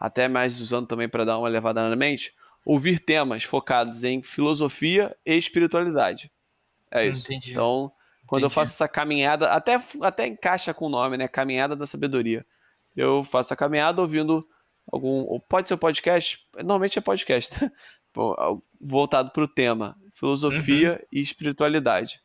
até 0.00 0.26
mais 0.26 0.58
usando 0.58 0.86
também 0.86 1.06
para 1.06 1.26
dar 1.26 1.36
uma 1.36 1.50
levada 1.50 1.86
na 1.86 1.94
mente, 1.94 2.32
ouvir 2.64 2.98
temas 2.98 3.44
focados 3.44 4.02
em 4.02 4.22
filosofia 4.22 5.14
e 5.26 5.36
espiritualidade. 5.36 6.32
É 6.90 7.04
isso. 7.04 7.30
Entendi. 7.30 7.50
Então, 7.50 7.92
quando 8.26 8.40
Entendi. 8.40 8.44
eu 8.44 8.50
faço 8.50 8.72
essa 8.72 8.88
caminhada, 8.88 9.50
até, 9.50 9.78
até 10.00 10.26
encaixa 10.26 10.72
com 10.72 10.86
o 10.86 10.88
nome, 10.88 11.18
né? 11.18 11.28
Caminhada 11.28 11.76
da 11.76 11.86
Sabedoria. 11.86 12.46
Eu 12.96 13.22
faço 13.22 13.52
a 13.52 13.56
caminhada 13.56 14.00
ouvindo 14.00 14.48
algum. 14.90 15.38
Pode 15.40 15.68
ser 15.68 15.76
podcast? 15.76 16.38
Normalmente 16.54 16.98
é 16.98 17.02
podcast, 17.02 17.54
voltado 18.80 19.30
para 19.30 19.44
o 19.44 19.48
tema 19.48 19.94
filosofia 20.14 20.92
uhum. 20.92 21.06
e 21.12 21.20
espiritualidade. 21.20 22.18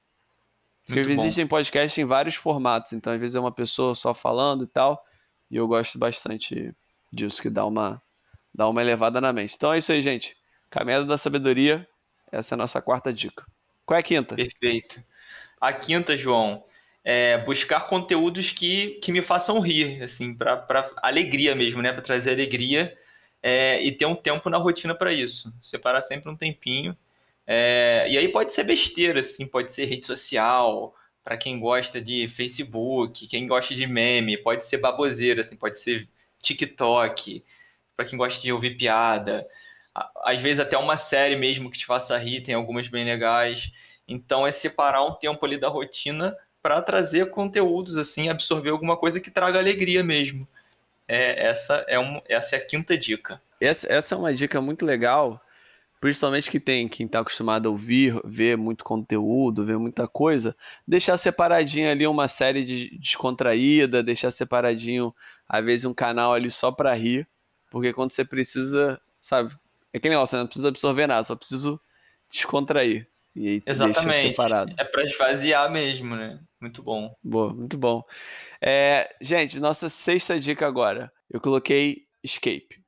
Porque 0.85 1.01
Muito 1.01 1.11
existem 1.11 1.47
podcasts 1.47 1.97
em 1.97 2.05
vários 2.05 2.35
formatos, 2.35 2.93
então 2.93 3.11
às 3.11 3.19
vezes 3.19 3.35
é 3.35 3.39
uma 3.39 3.51
pessoa 3.51 3.95
só 3.95 4.13
falando 4.13 4.65
e 4.65 4.67
tal, 4.67 5.03
e 5.49 5.55
eu 5.55 5.67
gosto 5.67 5.97
bastante 5.97 6.73
disso, 7.11 7.41
que 7.41 7.49
dá 7.49 7.65
uma, 7.65 8.01
dá 8.53 8.69
uma 8.69 8.81
elevada 8.81 9.19
na 9.19 9.33
mente. 9.33 9.55
Então 9.55 9.73
é 9.73 9.79
isso 9.79 9.91
aí, 9.91 10.01
gente. 10.01 10.37
Caminhada 10.69 11.05
da 11.05 11.17
Sabedoria, 11.17 11.87
essa 12.31 12.53
é 12.53 12.55
a 12.55 12.57
nossa 12.57 12.81
quarta 12.81 13.11
dica. 13.11 13.45
Qual 13.85 13.97
é 13.97 13.99
a 13.99 14.03
quinta? 14.03 14.35
Perfeito. 14.35 15.03
A 15.59 15.73
quinta, 15.73 16.15
João, 16.15 16.63
é 17.03 17.37
buscar 17.39 17.87
conteúdos 17.87 18.51
que, 18.51 18.99
que 19.01 19.11
me 19.11 19.21
façam 19.21 19.59
rir, 19.59 20.03
assim, 20.03 20.33
para 20.33 20.91
alegria 21.01 21.55
mesmo, 21.55 21.81
né? 21.81 21.93
Para 21.93 22.01
trazer 22.01 22.31
alegria 22.31 22.95
é, 23.41 23.81
e 23.81 23.91
ter 23.91 24.05
um 24.05 24.15
tempo 24.15 24.49
na 24.49 24.57
rotina 24.57 24.93
para 24.93 25.13
isso. 25.13 25.53
Separar 25.61 26.01
sempre 26.01 26.31
um 26.31 26.35
tempinho 26.35 26.97
é, 27.47 28.07
e 28.09 28.17
aí 28.17 28.27
pode 28.27 28.53
ser 28.53 28.63
besteira, 28.63 29.19
assim, 29.19 29.45
pode 29.45 29.71
ser 29.71 29.85
rede 29.85 30.05
social, 30.05 30.95
para 31.23 31.37
quem 31.37 31.59
gosta 31.59 32.01
de 32.01 32.27
Facebook, 32.27 33.27
quem 33.27 33.47
gosta 33.47 33.73
de 33.75 33.85
meme, 33.87 34.37
pode 34.37 34.65
ser 34.65 34.77
baboseira, 34.77 35.41
assim, 35.41 35.55
pode 35.55 35.79
ser 35.79 36.07
TikTok, 36.39 37.43
para 37.95 38.05
quem 38.05 38.17
gosta 38.17 38.41
de 38.41 38.51
ouvir 38.51 38.77
piada. 38.77 39.47
Às 40.23 40.41
vezes 40.41 40.59
até 40.59 40.77
uma 40.77 40.97
série 40.97 41.35
mesmo 41.35 41.69
que 41.69 41.79
te 41.79 41.85
faça 41.85 42.17
rir, 42.17 42.41
tem 42.41 42.55
algumas 42.55 42.87
bem 42.87 43.05
legais. 43.05 43.71
Então 44.07 44.45
é 44.45 44.51
separar 44.51 45.03
um 45.03 45.13
tempo 45.13 45.43
ali 45.45 45.57
da 45.57 45.67
rotina 45.67 46.35
para 46.61 46.81
trazer 46.81 47.29
conteúdos, 47.29 47.95
assim, 47.95 48.27
absorver 48.29 48.71
alguma 48.71 48.97
coisa 48.97 49.19
que 49.19 49.31
traga 49.31 49.59
alegria 49.59 50.03
mesmo. 50.03 50.47
É, 51.07 51.47
essa, 51.47 51.85
é 51.87 51.99
um, 51.99 52.21
essa 52.27 52.55
é 52.55 52.59
a 52.59 52.65
quinta 52.65 52.97
dica. 52.97 53.41
Essa, 53.61 53.91
essa 53.91 54.15
é 54.15 54.17
uma 54.17 54.33
dica 54.33 54.59
muito 54.59 54.85
legal 54.85 55.41
principalmente 56.05 56.51
que 56.51 56.59
tem 56.59 56.87
quem 56.87 57.07
está 57.07 57.21
acostumado 57.21 57.67
a 57.67 57.71
ouvir, 57.71 58.21
ver 58.23 58.55
muito 58.55 58.83
conteúdo, 58.83 59.65
ver 59.65 59.79
muita 59.79 60.07
coisa, 60.07 60.55
deixar 60.87 61.17
separadinho 61.17 61.89
ali 61.89 62.05
uma 62.05 62.27
série 62.27 62.63
de 62.63 62.95
descontraída, 62.99 64.03
deixar 64.03 64.29
separadinho, 64.29 65.11
às 65.49 65.65
vezes, 65.65 65.83
um 65.83 65.95
canal 65.95 66.31
ali 66.31 66.51
só 66.51 66.71
para 66.71 66.93
rir, 66.93 67.27
porque 67.71 67.91
quando 67.91 68.11
você 68.11 68.23
precisa, 68.23 69.01
sabe, 69.19 69.57
é 69.91 69.99
que 69.99 70.07
negócio, 70.07 70.37
você 70.37 70.37
não 70.37 70.45
precisa 70.45 70.67
absorver 70.67 71.07
nada, 71.07 71.23
só 71.23 71.35
preciso 71.35 71.81
descontrair. 72.31 73.09
E 73.35 73.47
aí 73.47 73.63
Exatamente. 73.65 74.27
separado. 74.27 74.75
É 74.77 74.83
para 74.83 75.03
esvaziar 75.03 75.71
mesmo, 75.71 76.15
né? 76.15 76.39
Muito 76.61 76.83
bom. 76.83 77.15
Boa, 77.23 77.51
muito 77.51 77.79
bom. 77.79 78.03
É, 78.61 79.09
gente, 79.19 79.59
nossa 79.59 79.89
sexta 79.89 80.39
dica 80.39 80.67
agora. 80.67 81.11
Eu 81.27 81.41
coloquei 81.41 82.03
escape. 82.23 82.79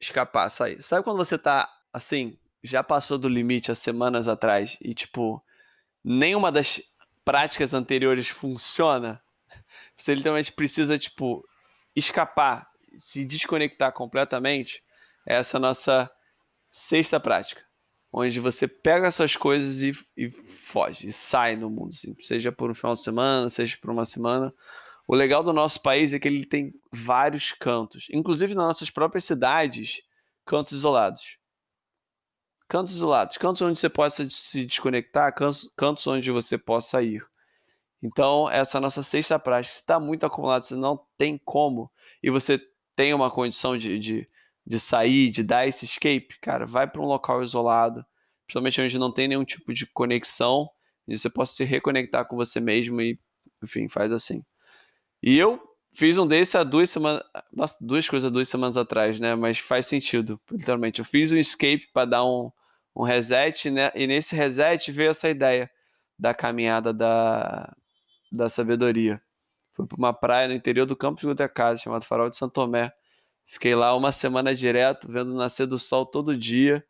Escapar, 0.00 0.50
sair. 0.50 0.82
Sabe 0.82 1.04
quando 1.04 1.18
você 1.18 1.38
tá 1.38 1.72
assim, 1.92 2.36
já 2.66 2.82
passou 2.82 3.16
do 3.16 3.28
limite 3.28 3.70
há 3.70 3.74
semanas 3.74 4.26
atrás 4.26 4.76
e, 4.80 4.92
tipo, 4.92 5.42
nenhuma 6.04 6.50
das 6.50 6.82
práticas 7.24 7.72
anteriores 7.72 8.28
funciona, 8.28 9.22
você 9.96 10.14
literalmente 10.14 10.52
precisa, 10.52 10.98
tipo, 10.98 11.46
escapar, 11.94 12.68
se 12.98 13.24
desconectar 13.24 13.92
completamente, 13.92 14.82
essa 15.24 15.56
é 15.56 15.58
a 15.58 15.60
nossa 15.60 16.10
sexta 16.70 17.20
prática. 17.20 17.64
Onde 18.12 18.40
você 18.40 18.66
pega 18.66 19.10
suas 19.10 19.36
coisas 19.36 19.82
e, 19.82 19.92
e 20.16 20.30
foge, 20.30 21.08
e 21.08 21.12
sai 21.12 21.56
no 21.56 21.68
mundo, 21.68 21.90
assim, 21.90 22.14
seja 22.20 22.50
por 22.50 22.70
um 22.70 22.74
final 22.74 22.94
de 22.94 23.02
semana, 23.02 23.50
seja 23.50 23.76
por 23.80 23.90
uma 23.90 24.04
semana. 24.04 24.52
O 25.06 25.14
legal 25.14 25.42
do 25.42 25.52
nosso 25.52 25.82
país 25.82 26.12
é 26.12 26.18
que 26.18 26.26
ele 26.26 26.44
tem 26.44 26.72
vários 26.92 27.52
cantos, 27.52 28.06
inclusive 28.10 28.54
nas 28.54 28.68
nossas 28.68 28.90
próprias 28.90 29.24
cidades, 29.24 30.02
cantos 30.44 30.72
isolados 30.72 31.38
cantos 32.68 32.94
isolados, 32.94 33.36
cantos 33.36 33.62
onde 33.62 33.78
você 33.78 33.88
possa 33.88 34.28
se 34.28 34.64
desconectar, 34.64 35.34
cantos, 35.76 36.06
onde 36.06 36.30
você 36.30 36.58
possa 36.58 37.02
ir. 37.02 37.24
Então, 38.02 38.48
essa 38.50 38.80
nossa 38.80 39.02
sexta 39.02 39.38
prática. 39.38 39.74
Se 39.74 39.80
está 39.80 39.98
muito 39.98 40.26
acumulado, 40.26 40.64
você 40.64 40.74
não 40.74 41.00
tem 41.16 41.40
como, 41.44 41.90
e 42.22 42.30
você 42.30 42.60
tem 42.94 43.14
uma 43.14 43.30
condição 43.30 43.76
de, 43.76 43.98
de, 43.98 44.28
de 44.66 44.80
sair, 44.80 45.30
de 45.30 45.42
dar 45.42 45.66
esse 45.66 45.84
escape, 45.84 46.38
cara, 46.40 46.66
vai 46.66 46.86
para 46.86 47.00
um 47.00 47.06
local 47.06 47.42
isolado, 47.42 48.04
principalmente 48.46 48.80
onde 48.80 48.98
não 48.98 49.12
tem 49.12 49.28
nenhum 49.28 49.44
tipo 49.44 49.72
de 49.72 49.86
conexão, 49.86 50.68
e 51.08 51.16
você 51.16 51.30
possa 51.30 51.54
se 51.54 51.64
reconectar 51.64 52.26
com 52.26 52.36
você 52.36 52.60
mesmo 52.60 53.00
e, 53.00 53.18
enfim, 53.62 53.88
faz 53.88 54.12
assim. 54.12 54.44
E 55.22 55.38
eu 55.38 55.60
fiz 55.94 56.18
um 56.18 56.26
desse 56.26 56.58
há 56.58 56.62
duas 56.62 56.90
semanas. 56.90 57.22
Nossa, 57.52 57.76
duas 57.80 58.08
coisas 58.08 58.30
duas 58.30 58.48
semanas 58.48 58.76
atrás, 58.76 59.18
né? 59.18 59.34
Mas 59.34 59.58
faz 59.58 59.86
sentido, 59.86 60.40
literalmente. 60.50 60.98
Eu 60.98 61.04
fiz 61.04 61.32
um 61.32 61.36
escape 61.36 61.88
para 61.92 62.04
dar 62.04 62.24
um, 62.24 62.50
um 62.96 63.04
reset, 63.04 63.70
né? 63.70 63.90
E 63.94 64.06
nesse 64.06 64.34
reset 64.34 64.90
veio 64.90 65.10
essa 65.10 65.28
ideia 65.28 65.70
da 66.18 66.32
caminhada 66.32 66.94
da, 66.94 67.76
da 68.32 68.48
sabedoria. 68.48 69.20
Fui 69.70 69.86
para 69.86 69.98
uma 69.98 70.14
praia 70.14 70.48
no 70.48 70.54
interior 70.54 70.86
do 70.86 70.96
Campo 70.96 71.20
de 71.20 71.26
Goitacazes, 71.26 71.82
chamado 71.82 72.06
Farol 72.06 72.30
de 72.30 72.36
Santo 72.36 72.54
Tomé. 72.54 72.90
Fiquei 73.44 73.74
lá 73.74 73.94
uma 73.94 74.10
semana 74.10 74.54
direto, 74.54 75.12
vendo 75.12 75.34
nascer 75.34 75.66
do 75.66 75.78
sol 75.78 76.06
todo 76.06 76.34
dia. 76.34 76.82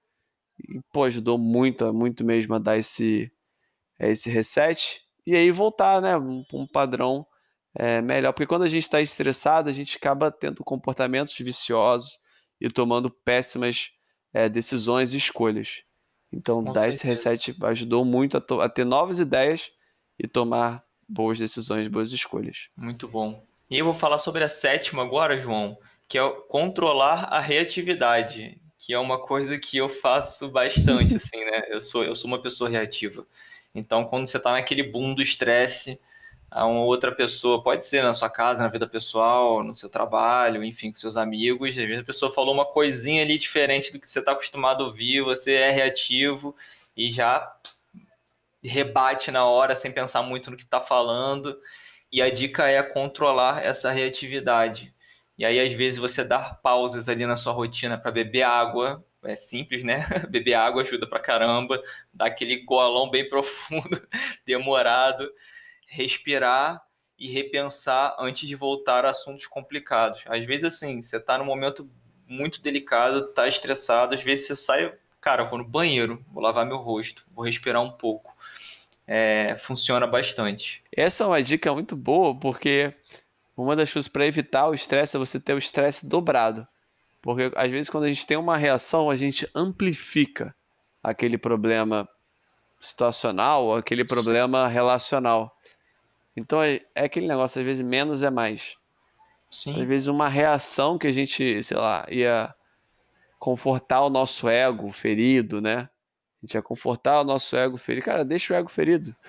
E, 0.68 0.80
pô, 0.92 1.02
ajudou 1.02 1.36
muito, 1.36 1.92
muito 1.92 2.25
mesmo 2.25 2.54
a 2.54 2.58
dar 2.60 2.78
esse, 2.78 3.30
esse 3.98 4.30
reset. 4.30 5.02
E 5.26 5.34
aí 5.34 5.50
voltar, 5.50 6.00
né? 6.00 6.16
Um, 6.16 6.44
um 6.52 6.66
padrão 6.68 7.26
é, 7.75 8.00
melhor. 8.00 8.32
Porque 8.32 8.46
quando 8.46 8.62
a 8.62 8.68
gente 8.68 8.84
está 8.84 9.00
estressado, 9.00 9.68
a 9.68 9.72
gente 9.72 9.96
acaba 9.96 10.30
tendo 10.30 10.62
comportamentos 10.62 11.36
viciosos 11.36 12.16
e 12.60 12.70
tomando 12.70 13.10
péssimas 13.10 13.90
é, 14.32 14.48
decisões 14.48 15.12
e 15.12 15.16
escolhas. 15.16 15.86
Então, 16.37 16.62
Com 16.62 16.73
dar 16.73 16.83
certeza. 16.83 16.97
esse 16.97 17.07
reset 17.07 17.57
ajudou 17.64 18.05
muito 18.05 18.37
a, 18.37 18.64
a 18.64 18.69
ter 18.69 18.85
novas 18.85 19.19
ideias 19.19 19.71
e 20.19 20.28
tomar 20.28 20.85
boas 21.09 21.38
decisões, 21.38 21.88
boas 21.88 22.12
escolhas. 22.12 22.69
Muito 22.76 23.09
bom. 23.09 23.43
E 23.71 23.78
eu 23.78 23.85
vou 23.87 23.95
falar 23.95 24.19
sobre 24.19 24.45
a 24.45 24.49
sétima 24.49 25.02
agora, 25.02 25.38
João, 25.38 25.78
que 26.07 26.19
é 26.19 26.31
controlar 26.49 27.25
a 27.25 27.40
reatividade, 27.40 28.61
que 28.78 28.93
é 28.93 28.99
uma 28.99 29.19
coisa 29.19 29.59
que 29.59 29.78
eu 29.78 29.88
faço 29.88 30.49
bastante, 30.50 31.16
assim, 31.16 31.38
né? 31.38 31.62
Eu 31.69 31.81
sou, 31.81 32.05
eu 32.05 32.14
sou 32.14 32.28
uma 32.28 32.43
pessoa 32.43 32.69
reativa. 32.69 33.26
Então, 33.75 34.05
quando 34.05 34.26
você 34.26 34.37
está 34.37 34.52
naquele 34.52 34.83
boom 34.83 35.14
do 35.14 35.23
estresse, 35.23 35.99
a 36.50 36.67
uma 36.67 36.85
outra 36.85 37.12
pessoa, 37.12 37.62
pode 37.62 37.85
ser 37.85 38.03
na 38.03 38.15
sua 38.15 38.31
casa, 38.31 38.62
na 38.62 38.69
vida 38.69 38.87
pessoal, 38.87 39.62
no 39.62 39.76
seu 39.76 39.88
trabalho, 39.91 40.65
enfim, 40.65 40.91
com 40.91 40.99
seus 40.99 41.17
amigos, 41.17 41.71
às 41.71 41.76
vezes 41.76 42.00
a 42.00 42.05
pessoa 42.05 42.33
falou 42.33 42.55
uma 42.55 42.65
coisinha 42.65 43.23
ali 43.23 43.37
diferente 43.38 43.93
do 43.93 43.99
que 43.99 44.09
você 44.09 44.21
está 44.21 44.33
acostumado 44.33 44.83
a 44.83 44.87
ouvir, 44.87 45.23
você 45.23 45.55
é 45.55 45.71
reativo 45.71 46.57
e 46.97 47.11
já 47.11 47.55
rebate 48.62 49.31
na 49.31 49.45
hora 49.45 49.75
sem 49.75 49.93
pensar 49.93 50.23
muito 50.23 50.50
no 50.50 50.57
que 50.57 50.65
está 50.65 50.81
falando. 50.81 51.59
E 52.11 52.23
a 52.23 52.31
dica 52.31 52.69
é 52.69 52.83
controlar 52.83 53.65
essa 53.65 53.91
reatividade. 53.91 54.95
E 55.38 55.45
aí, 55.45 55.61
às 55.61 55.73
vezes, 55.73 55.99
você 55.99 56.25
dar 56.25 56.61
pausas 56.62 57.09
ali 57.09 57.26
na 57.26 57.37
sua 57.37 57.53
rotina 57.53 57.99
para 57.99 58.11
beber 58.11 58.43
água. 58.43 59.05
É 59.23 59.37
simples, 59.37 59.83
né? 59.85 60.07
beber 60.31 60.55
água 60.55 60.83
ajuda 60.83 61.07
pra 61.07 61.21
caramba. 61.21 61.83
Dar 62.12 62.26
aquele 62.26 62.65
golão 62.65 63.11
bem 63.11 63.29
profundo, 63.29 64.00
demorado. 64.47 65.31
Respirar 65.87 66.83
e 67.19 67.31
repensar 67.31 68.14
antes 68.19 68.47
de 68.47 68.55
voltar 68.55 69.05
a 69.05 69.11
assuntos 69.11 69.47
complicados. 69.47 70.25
Às 70.26 70.45
vezes, 70.45 70.64
assim, 70.64 71.02
você 71.02 71.16
está 71.16 71.38
num 71.38 71.45
momento 71.45 71.88
muito 72.26 72.61
delicado, 72.61 73.31
está 73.31 73.49
estressado, 73.49 74.14
às 74.14 74.23
vezes 74.23 74.47
você 74.47 74.57
sai, 74.57 74.93
cara, 75.21 75.43
eu 75.43 75.47
vou 75.47 75.59
no 75.59 75.64
banheiro, 75.64 76.23
vou 76.31 76.43
lavar 76.43 76.66
meu 76.66 76.76
rosto, 76.76 77.25
vou 77.33 77.45
respirar 77.45 77.81
um 77.81 77.93
pouco 77.93 78.37
é, 79.07 79.57
funciona 79.59 80.07
bastante. 80.07 80.83
Essa 80.95 81.25
é 81.25 81.26
uma 81.26 81.43
dica 81.43 81.73
muito 81.73 81.95
boa, 81.95 82.35
porque 82.35 82.93
uma 83.57 83.76
das 83.76 83.93
coisas 83.93 84.09
para 84.09 84.26
evitar 84.26 84.66
o 84.66 84.75
estresse 84.75 85.16
é 85.16 85.19
você 85.19 85.38
ter 85.38 85.55
o 85.55 85.59
estresse 85.59 86.07
dobrado. 86.07 86.66
Porque 87.23 87.52
às 87.55 87.71
vezes 87.71 87.88
quando 87.88 88.05
a 88.05 88.09
gente 88.09 88.26
tem 88.26 88.37
uma 88.37 88.57
reação, 88.57 89.09
a 89.09 89.16
gente 89.16 89.49
amplifica 89.55 90.55
aquele 91.02 91.38
problema 91.38 92.09
situacional, 92.81 93.75
aquele 93.76 94.05
problema 94.05 94.66
relacional. 94.66 95.55
Então 96.37 96.62
é, 96.62 96.81
é, 96.95 97.05
aquele 97.05 97.26
negócio, 97.26 97.61
às 97.61 97.64
vezes 97.64 97.83
menos 97.83 98.23
é 98.23 98.31
mais. 98.31 98.76
Sim. 99.50 99.81
Às 99.81 99.88
vezes 99.88 100.09
uma 100.09 100.28
reação 100.28 100.99
que 100.99 101.07
a 101.07 101.12
gente, 101.12 101.62
sei 101.62 101.76
lá, 101.76 102.07
ia 102.11 102.55
confortar 103.39 104.02
o 104.02 104.10
nosso 104.10 104.49
ego 104.49 104.93
ferido, 104.93 105.60
né? 105.60 105.89
A 106.43 106.47
gente 106.47 106.54
ia 106.54 106.63
confortar 106.63 107.21
o 107.21 107.25
nosso 107.25 107.56
ego 107.56 107.76
ferido. 107.76 108.04
Cara, 108.04 108.25
deixa 108.25 108.52
o 108.52 108.56
ego 108.56 108.69
ferido. 108.69 109.15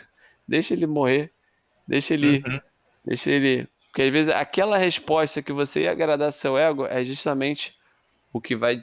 Deixa 0.50 0.74
ele 0.74 0.88
morrer. 0.88 1.34
Deixa 1.86 2.14
ele. 2.14 2.42
Uhum. 2.48 2.62
Deixa 3.04 3.30
ele. 3.30 3.68
Porque 3.88 4.02
às 4.04 4.10
vezes 4.10 4.34
aquela 4.34 4.78
resposta 4.78 5.42
que 5.42 5.52
você 5.52 5.82
ia 5.82 5.92
agradar 5.92 6.32
seu 6.32 6.58
ego 6.58 6.86
é 6.86 7.04
justamente 7.04 7.78
o 8.32 8.40
que 8.40 8.56
vai 8.56 8.82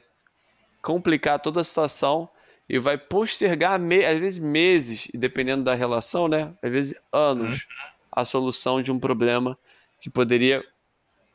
complicar 0.83 1.41
toda 1.41 1.63
a 1.63 1.65
situação 1.65 2.29
e 2.69 2.79
vai 2.79 2.99
postergar, 2.99 3.81
às 3.81 4.19
vezes, 4.19 4.39
meses, 4.39 5.09
e 5.13 5.19
dependendo 5.19 5.65
da 5.65 5.75
relação, 5.75 6.29
né? 6.29 6.55
Às 6.63 6.71
vezes, 6.71 6.95
anos, 7.13 7.63
uhum. 7.63 7.94
A 8.15 8.25
solução 8.25 8.81
de 8.81 8.93
um 8.93 8.99
problema 8.99 9.59
que 10.01 10.09
poderia, 10.09 10.65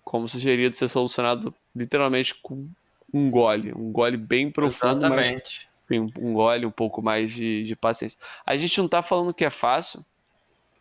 como 0.04 0.28
sugerido, 0.28 0.76
ser 0.76 0.88
solucionado 0.88 1.54
literalmente 1.76 2.34
com 2.36 2.70
um 3.13 3.30
gole, 3.30 3.74
um 3.74 3.92
gole 3.92 4.15
bem 4.15 4.50
profundo, 4.50 5.06
Exatamente. 5.06 5.70
mas 5.89 6.13
um 6.18 6.34
gole, 6.34 6.65
um 6.65 6.72
pouco 6.72 7.02
mais 7.02 7.34
de, 7.34 7.63
de 7.63 7.76
paciência. 7.76 8.18
A 8.46 8.56
gente 8.56 8.78
não 8.78 8.86
está 8.86 9.02
falando 9.02 9.34
que 9.34 9.44
é 9.44 9.50
fácil, 9.50 10.06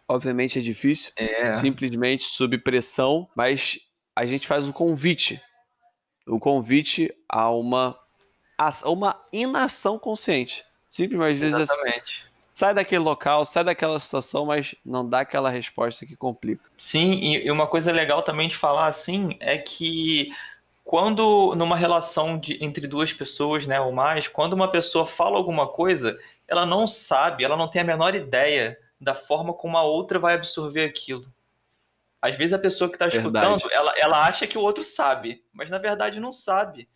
obviamente 0.07 0.59
é 0.59 0.63
difícil, 0.63 1.13
é. 1.17 1.51
simplesmente 1.51 2.25
sob 2.25 2.59
pressão, 2.59 3.29
mas 3.35 3.81
a 4.15 4.27
gente 4.27 4.47
faz 4.47 4.69
um 4.69 4.73
convite, 4.73 5.41
o 6.27 6.37
um 6.37 6.39
convite 6.39 7.13
a 7.29 7.51
uma, 7.51 7.99
a 8.59 8.91
uma 8.91 9.21
inação 9.33 9.99
consciente. 9.99 10.65
Simplesmente, 10.91 11.33
às 11.35 11.39
vezes, 11.39 11.59
é 11.59 11.63
Exatamente. 11.63 12.28
Sai 12.59 12.75
daquele 12.75 13.05
local, 13.05 13.47
sai 13.47 13.63
daquela 13.63 14.01
situação, 14.01 14.47
mas 14.47 14.75
não 14.85 15.09
dá 15.09 15.21
aquela 15.21 15.49
resposta 15.49 16.05
que 16.05 16.17
complica. 16.17 16.65
Sim, 16.77 17.21
e 17.21 17.49
uma 17.53 17.69
coisa 17.69 17.93
legal 17.93 18.21
também 18.21 18.49
de 18.49 18.57
falar 18.57 18.89
assim 18.89 19.37
é 19.39 19.57
que 19.57 20.33
quando 20.83 21.55
numa 21.55 21.77
relação 21.77 22.37
de, 22.37 22.59
entre 22.61 22.89
duas 22.89 23.13
pessoas, 23.13 23.65
né, 23.65 23.81
ou 23.81 23.93
mais, 23.93 24.27
quando 24.27 24.55
uma 24.55 24.69
pessoa 24.69 25.07
fala 25.07 25.37
alguma 25.37 25.69
coisa, 25.69 26.19
ela 26.49 26.67
não 26.67 26.89
sabe, 26.89 27.45
ela 27.45 27.57
não 27.57 27.69
tem 27.69 27.81
a 27.81 27.85
menor 27.85 28.17
ideia 28.17 28.77
da 29.01 29.15
forma 29.15 29.55
como 29.55 29.77
a 29.77 29.85
outra 29.85 30.19
vai 30.19 30.35
absorver 30.35 30.85
aquilo. 30.85 31.33
Às 32.21 32.35
vezes 32.35 32.55
a 32.55 32.59
pessoa 32.59 32.91
que 32.91 32.97
está 32.97 33.07
escutando, 33.07 33.71
ela, 33.71 33.93
ela 33.97 34.27
acha 34.27 34.49
que 34.49 34.59
o 34.59 34.63
outro 34.63 34.83
sabe, 34.83 35.45
mas 35.53 35.71
na 35.71 35.79
verdade 35.79 36.19
não 36.19 36.33
sabe. 36.33 36.89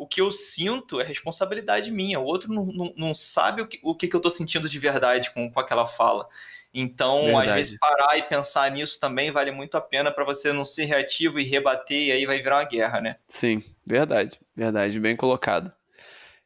O 0.00 0.06
que 0.06 0.18
eu 0.18 0.32
sinto 0.32 0.98
é 0.98 1.04
responsabilidade 1.04 1.90
minha. 1.90 2.18
O 2.18 2.24
outro 2.24 2.50
não, 2.50 2.64
não, 2.64 2.94
não 2.96 3.12
sabe 3.12 3.60
o 3.60 3.68
que, 3.68 3.78
o 3.82 3.94
que 3.94 4.06
eu 4.06 4.16
estou 4.16 4.30
sentindo 4.30 4.66
de 4.66 4.78
verdade 4.78 5.30
com, 5.30 5.52
com 5.52 5.60
aquela 5.60 5.84
fala. 5.84 6.26
Então, 6.72 7.26
Verdade. 7.26 7.48
às 7.48 7.54
vezes, 7.54 7.78
parar 7.78 8.16
e 8.16 8.22
pensar 8.22 8.70
nisso 8.70 8.98
também 8.98 9.30
vale 9.30 9.50
muito 9.50 9.76
a 9.76 9.80
pena 9.80 10.10
para 10.10 10.24
você 10.24 10.54
não 10.54 10.64
ser 10.64 10.86
reativo 10.86 11.38
e 11.38 11.44
rebater, 11.44 12.06
e 12.06 12.12
aí 12.12 12.24
vai 12.24 12.40
virar 12.40 12.56
uma 12.56 12.64
guerra, 12.64 12.98
né? 13.02 13.16
Sim, 13.28 13.62
verdade, 13.84 14.40
verdade, 14.56 14.98
bem 14.98 15.14
colocado. 15.14 15.70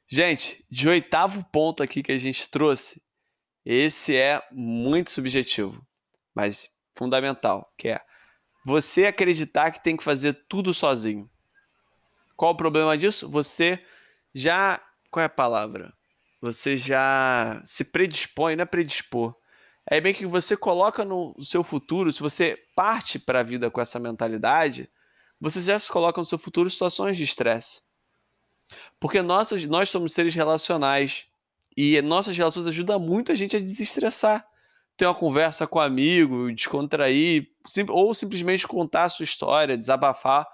Gente, 0.09 0.65
de 0.69 0.89
oitavo 0.89 1.45
ponto 1.53 1.81
aqui 1.81 2.03
que 2.03 2.11
a 2.11 2.19
gente 2.19 2.51
trouxe, 2.51 3.01
esse 3.65 4.17
é 4.17 4.43
muito 4.51 5.13
subjetivo, 5.13 5.87
mas 6.35 6.71
fundamental, 6.97 7.73
que 7.79 7.87
é 7.87 8.01
você 8.67 9.07
acreditar 9.07 9.71
que 9.71 9.83
tem 9.83 9.97
que 9.97 10.03
fazer 10.03 10.45
tudo 10.49 10.75
sozinho. 10.75 11.31
Qual 12.37 12.53
o 12.53 12.57
problema 12.57 12.97
disso? 12.97 13.29
Você 13.29 13.79
já. 14.35 14.81
Qual 15.11 15.23
é 15.23 15.27
a 15.27 15.31
palavra? 15.31 15.93
Você 16.41 16.77
já 16.77 17.63
se 17.65 17.85
predispõe, 17.85 18.57
não 18.57 18.63
é 18.63 18.67
predispor 18.67 19.35
é 19.87 20.01
bem 20.01 20.15
que 20.15 20.25
você 20.25 20.57
coloca 20.57 21.05
no 21.05 21.35
seu 21.43 21.63
futuro, 21.63 22.13
se 22.13 22.21
você 22.21 22.59
parte 22.75 23.19
para 23.19 23.41
a 23.41 23.43
vida 23.43 23.71
com 23.71 23.81
essa 23.81 23.99
mentalidade, 23.99 24.89
você 25.39 25.61
já 25.61 25.79
se 25.79 25.91
coloca 25.91 26.21
no 26.21 26.27
seu 26.27 26.39
futuro 26.39 26.71
situações 26.71 27.17
de 27.17 27.25
estresse. 27.25 27.83
Porque 28.99 29.21
nós, 29.21 29.51
nós 29.67 29.91
somos 29.91 30.15
seres 30.15 30.35
relacionais 30.35 31.27
e 31.77 32.01
nossas 32.01 32.37
relações 32.37 32.67
ajudam 32.67 32.99
muito 32.99 33.31
a 33.31 33.35
gente 33.35 33.57
a 33.57 33.61
desestressar. 33.61 34.47
Ter 34.97 35.07
uma 35.07 35.15
conversa 35.15 35.67
com 35.67 35.79
um 35.79 35.83
amigo, 35.83 36.53
descontrair, 36.53 37.51
ou 37.89 38.15
simplesmente 38.15 38.67
contar 38.67 39.05
a 39.05 39.11
sua 39.11 39.25
história, 39.25 39.77
desabafar 39.77 40.47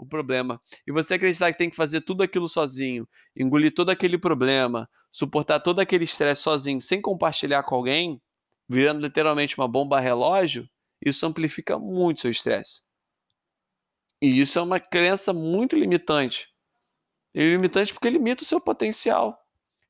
o 0.00 0.06
problema. 0.06 0.60
E 0.86 0.92
você 0.92 1.14
acreditar 1.14 1.52
que 1.52 1.58
tem 1.58 1.70
que 1.70 1.76
fazer 1.76 2.00
tudo 2.00 2.22
aquilo 2.22 2.48
sozinho, 2.48 3.08
engolir 3.36 3.74
todo 3.74 3.90
aquele 3.90 4.18
problema, 4.18 4.88
suportar 5.12 5.60
todo 5.60 5.80
aquele 5.80 6.04
estresse 6.04 6.42
sozinho, 6.42 6.80
sem 6.80 7.00
compartilhar 7.00 7.62
com 7.62 7.74
alguém, 7.74 8.20
virando 8.68 9.00
literalmente 9.00 9.58
uma 9.58 9.68
bomba 9.68 10.00
relógio, 10.00 10.68
isso 11.04 11.26
amplifica 11.26 11.78
muito 11.78 12.22
seu 12.22 12.30
estresse. 12.30 12.82
E 14.22 14.40
isso 14.40 14.58
é 14.58 14.62
uma 14.62 14.78
crença 14.78 15.32
muito 15.32 15.76
limitante. 15.76 16.48
E 17.34 17.42
limitante 17.42 17.92
porque 17.92 18.10
limita 18.10 18.42
o 18.42 18.46
seu 18.46 18.60
potencial. 18.60 19.38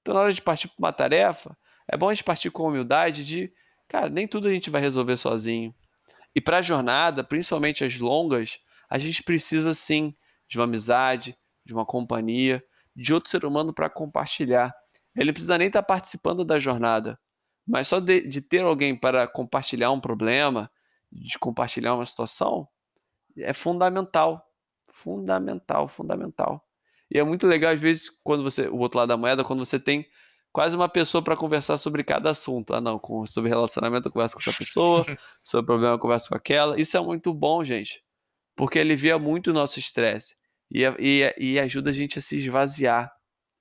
Então, 0.01 0.15
na 0.15 0.21
hora 0.21 0.33
de 0.33 0.41
partir 0.41 0.69
para 0.69 0.77
uma 0.79 0.93
tarefa, 0.93 1.57
é 1.89 1.97
bom 1.97 2.09
a 2.09 2.15
gente 2.15 2.25
partir 2.25 2.51
com 2.51 2.69
humildade 2.69 3.25
de, 3.25 3.53
cara, 3.89 4.09
nem 4.09 4.27
tudo 4.27 4.49
a 4.49 4.53
gente 4.53 4.71
vai 4.71 4.81
resolver 4.81 5.17
sozinho. 5.17 5.75
E 6.35 6.41
para 6.41 6.59
a 6.59 6.63
jornada, 6.63 7.25
principalmente 7.25 7.85
as 7.85 7.99
longas, 7.99 8.61
a 8.91 8.99
gente 8.99 9.23
precisa 9.23 9.75
sim 9.75 10.15
de 10.49 10.59
uma 10.59 10.65
amizade, 10.65 11.37
de 11.65 11.73
uma 11.73 11.87
companhia, 11.87 12.63
de 12.95 13.15
outro 13.15 13.31
ser 13.31 13.45
humano 13.45 13.73
para 13.73 13.89
compartilhar. 13.89 14.75
Ele 15.15 15.27
não 15.27 15.33
precisa 15.33 15.57
nem 15.57 15.69
estar 15.69 15.83
tá 15.83 15.87
participando 15.87 16.45
da 16.45 16.59
jornada, 16.59 17.19
mas 17.67 17.89
só 17.89 18.01
de, 18.01 18.21
de 18.23 18.43
ter 18.43 18.63
alguém 18.63 18.97
para 18.97 19.27
compartilhar 19.27 19.93
um 19.93 20.01
problema, 20.01 20.71
de 21.11 21.39
compartilhar 21.39 21.95
uma 21.95 22.05
situação, 22.05 22.69
é 23.39 23.53
fundamental. 23.53 24.45
Fundamental, 24.93 25.89
fundamental. 25.89 26.67
E 27.11 27.19
é 27.19 27.25
muito 27.25 27.47
legal, 27.47 27.73
às 27.73 27.81
vezes, 27.81 28.11
quando 28.23 28.43
você. 28.43 28.69
O 28.69 28.79
outro 28.79 28.99
lado 28.99 29.09
da 29.09 29.17
moeda, 29.17 29.45
quando 29.45 29.65
você 29.65 29.81
tem 29.81 30.07
quase 30.53 30.77
uma 30.77 30.89
pessoa 30.89 31.23
para 31.23 31.37
conversar 31.37 31.77
sobre 31.77 32.05
cada 32.05 32.31
assunto. 32.31 32.75
Ah, 32.75 32.81
não, 32.81 32.99
com, 32.99 33.27
sobre 33.27 33.49
relacionamento 33.49 34.09
eu 34.09 34.13
converso 34.13 34.35
com 34.35 34.41
essa 34.41 34.53
pessoa, 34.53 35.05
sobre 35.43 35.67
problema 35.67 35.95
eu 35.95 35.99
converso 35.99 36.29
com 36.29 36.37
aquela. 36.37 36.81
Isso 36.81 36.97
é 36.97 37.01
muito 37.01 37.33
bom, 37.33 37.65
gente, 37.65 38.03
porque 38.61 38.79
alivia 38.79 39.19
muito 39.19 39.49
o 39.49 39.55
nosso 39.55 39.79
estresse 39.79 40.37
e, 40.71 40.85
e, 40.99 41.35
e 41.39 41.59
ajuda 41.59 41.89
a 41.89 41.93
gente 41.95 42.19
a 42.19 42.21
se 42.21 42.39
esvaziar. 42.39 43.11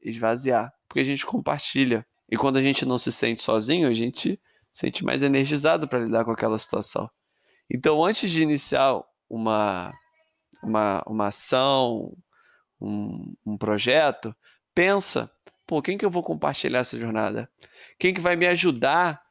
Esvaziar, 0.01 0.73
porque 0.89 0.99
a 0.99 1.05
gente 1.05 1.25
compartilha. 1.25 2.05
E 2.29 2.35
quando 2.35 2.57
a 2.57 2.61
gente 2.61 2.85
não 2.85 2.97
se 2.97 3.09
sente 3.09 3.41
sozinho, 3.41 3.87
a 3.87 3.93
gente 3.93 4.35
se 4.69 4.81
sente 4.81 5.05
mais 5.05 5.23
energizado 5.23 5.87
para 5.87 5.99
lidar 5.99 6.25
com 6.25 6.31
aquela 6.31 6.59
situação. 6.59 7.09
Então, 7.73 8.03
antes 8.03 8.29
de 8.29 8.41
iniciar 8.41 9.01
uma, 9.29 9.93
uma, 10.61 11.01
uma 11.07 11.27
ação, 11.27 12.13
um, 12.81 13.33
um 13.45 13.57
projeto, 13.57 14.35
pensa 14.75 15.31
pô, 15.65 15.81
quem 15.81 15.97
que 15.97 16.03
eu 16.03 16.11
vou 16.11 16.23
compartilhar 16.23 16.79
essa 16.79 16.99
jornada? 16.99 17.49
Quem 17.97 18.13
que 18.13 18.19
vai 18.19 18.35
me 18.35 18.47
ajudar 18.47 19.21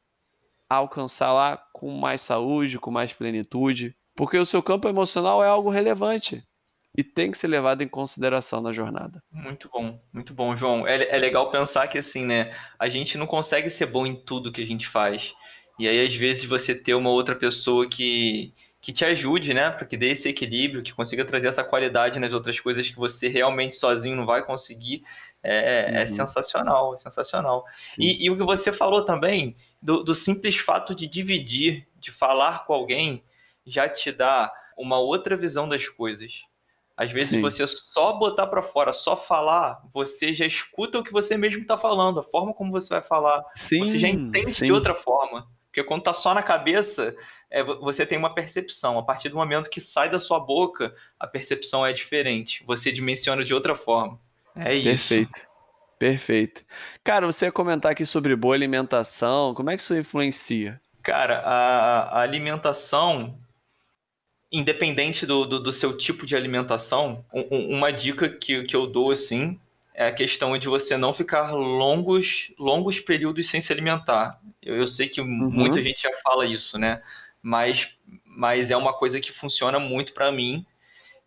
a 0.66 0.76
alcançar 0.76 1.30
lá 1.30 1.62
com 1.74 1.90
mais 1.90 2.22
saúde, 2.22 2.78
com 2.78 2.90
mais 2.90 3.12
plenitude? 3.12 3.94
Porque 4.18 4.36
o 4.36 4.44
seu 4.44 4.60
campo 4.60 4.88
emocional 4.88 5.44
é 5.44 5.46
algo 5.46 5.70
relevante 5.70 6.42
e 6.92 7.04
tem 7.04 7.30
que 7.30 7.38
ser 7.38 7.46
levado 7.46 7.82
em 7.82 7.86
consideração 7.86 8.60
na 8.60 8.72
jornada. 8.72 9.22
Muito 9.30 9.70
bom, 9.72 9.96
muito 10.12 10.34
bom, 10.34 10.56
João. 10.56 10.84
É, 10.88 11.14
é 11.14 11.16
legal 11.16 11.52
pensar 11.52 11.86
que 11.86 11.98
assim, 11.98 12.26
né? 12.26 12.52
A 12.76 12.88
gente 12.88 13.16
não 13.16 13.28
consegue 13.28 13.70
ser 13.70 13.86
bom 13.86 14.04
em 14.04 14.16
tudo 14.16 14.50
que 14.50 14.60
a 14.60 14.66
gente 14.66 14.88
faz. 14.88 15.32
E 15.78 15.86
aí, 15.86 16.04
às 16.04 16.12
vezes, 16.12 16.44
você 16.44 16.74
ter 16.74 16.94
uma 16.94 17.10
outra 17.10 17.36
pessoa 17.36 17.88
que, 17.88 18.52
que 18.80 18.92
te 18.92 19.04
ajude, 19.04 19.54
né? 19.54 19.70
Para 19.70 19.86
que 19.86 19.96
dê 19.96 20.08
esse 20.08 20.28
equilíbrio, 20.28 20.82
que 20.82 20.92
consiga 20.92 21.24
trazer 21.24 21.46
essa 21.46 21.62
qualidade 21.62 22.18
nas 22.18 22.34
outras 22.34 22.58
coisas 22.58 22.88
que 22.88 22.96
você 22.96 23.28
realmente 23.28 23.76
sozinho 23.76 24.16
não 24.16 24.26
vai 24.26 24.44
conseguir, 24.44 25.04
é, 25.44 25.54
é, 25.54 26.00
é, 26.00 26.02
uhum. 26.02 26.08
sensacional, 26.08 26.94
é 26.96 26.98
sensacional. 26.98 27.64
E, 27.96 28.26
e, 28.26 28.30
o 28.30 28.36
que 28.36 28.42
você 28.42 28.72
falou 28.72 29.04
também, 29.04 29.54
do, 29.80 30.02
do, 30.02 30.12
simples 30.12 30.56
fato 30.56 30.92
de 30.92 31.06
dividir, 31.06 31.86
de 31.96 32.10
falar 32.10 32.66
com 32.66 32.72
alguém, 32.72 33.22
já 33.68 33.88
te 33.88 34.10
dá 34.10 34.52
uma 34.76 34.98
outra 34.98 35.36
visão 35.36 35.68
das 35.68 35.88
coisas. 35.88 36.44
Às 36.96 37.12
vezes 37.12 37.30
Sim. 37.30 37.40
você 37.40 37.64
só 37.66 38.12
botar 38.14 38.48
para 38.48 38.60
fora, 38.60 38.92
só 38.92 39.16
falar, 39.16 39.80
você 39.92 40.34
já 40.34 40.44
escuta 40.44 40.98
o 40.98 41.04
que 41.04 41.12
você 41.12 41.36
mesmo 41.36 41.62
está 41.62 41.78
falando, 41.78 42.18
a 42.18 42.24
forma 42.24 42.52
como 42.52 42.72
você 42.72 42.88
vai 42.88 43.02
falar. 43.02 43.44
Sim, 43.54 43.86
você 43.86 44.00
já 44.00 44.08
entende 44.08 44.54
sim. 44.54 44.64
de 44.64 44.72
outra 44.72 44.96
forma. 44.96 45.46
Porque 45.66 45.84
quando 45.84 46.02
tá 46.02 46.12
só 46.12 46.34
na 46.34 46.42
cabeça, 46.42 47.14
é, 47.48 47.62
você 47.62 48.04
tem 48.04 48.18
uma 48.18 48.34
percepção. 48.34 48.98
A 48.98 49.02
partir 49.04 49.28
do 49.28 49.36
momento 49.36 49.70
que 49.70 49.80
sai 49.80 50.10
da 50.10 50.18
sua 50.18 50.40
boca, 50.40 50.92
a 51.20 51.26
percepção 51.26 51.86
é 51.86 51.92
diferente. 51.92 52.64
Você 52.66 52.90
dimensiona 52.90 53.44
de 53.44 53.54
outra 53.54 53.76
forma. 53.76 54.18
É 54.56 54.74
isso. 54.74 55.08
Perfeito. 55.08 55.48
Perfeito. 55.98 56.64
Cara, 57.04 57.26
você 57.26 57.46
ia 57.46 57.52
comentar 57.52 57.92
aqui 57.92 58.04
sobre 58.04 58.34
boa 58.34 58.54
alimentação. 58.54 59.54
Como 59.54 59.70
é 59.70 59.76
que 59.76 59.82
isso 59.82 59.96
influencia? 59.96 60.80
Cara, 61.02 61.40
a 61.40 62.20
alimentação, 62.20 63.38
independente 64.50 65.26
do, 65.26 65.44
do, 65.44 65.60
do, 65.60 65.72
seu 65.72 65.96
tipo 65.96 66.26
de 66.26 66.34
alimentação, 66.34 67.24
um, 67.32 67.76
uma 67.76 67.90
dica 67.92 68.28
que, 68.28 68.62
que 68.62 68.74
eu 68.74 68.86
dou 68.86 69.10
assim 69.10 69.58
é 69.94 70.06
a 70.06 70.12
questão 70.12 70.56
de 70.56 70.68
você 70.68 70.96
não 70.96 71.12
ficar 71.12 71.52
longos, 71.52 72.52
longos 72.58 73.00
períodos 73.00 73.48
sem 73.50 73.60
se 73.60 73.72
alimentar. 73.72 74.40
Eu, 74.62 74.76
eu 74.76 74.86
sei 74.86 75.08
que 75.08 75.20
uhum. 75.20 75.26
muita 75.26 75.82
gente 75.82 76.02
já 76.02 76.12
fala 76.22 76.46
isso, 76.46 76.78
né? 76.78 77.02
Mas, 77.42 77.96
mas 78.24 78.70
é 78.70 78.76
uma 78.76 78.92
coisa 78.92 79.20
que 79.20 79.32
funciona 79.32 79.78
muito 79.78 80.12
para 80.12 80.30
mim 80.30 80.64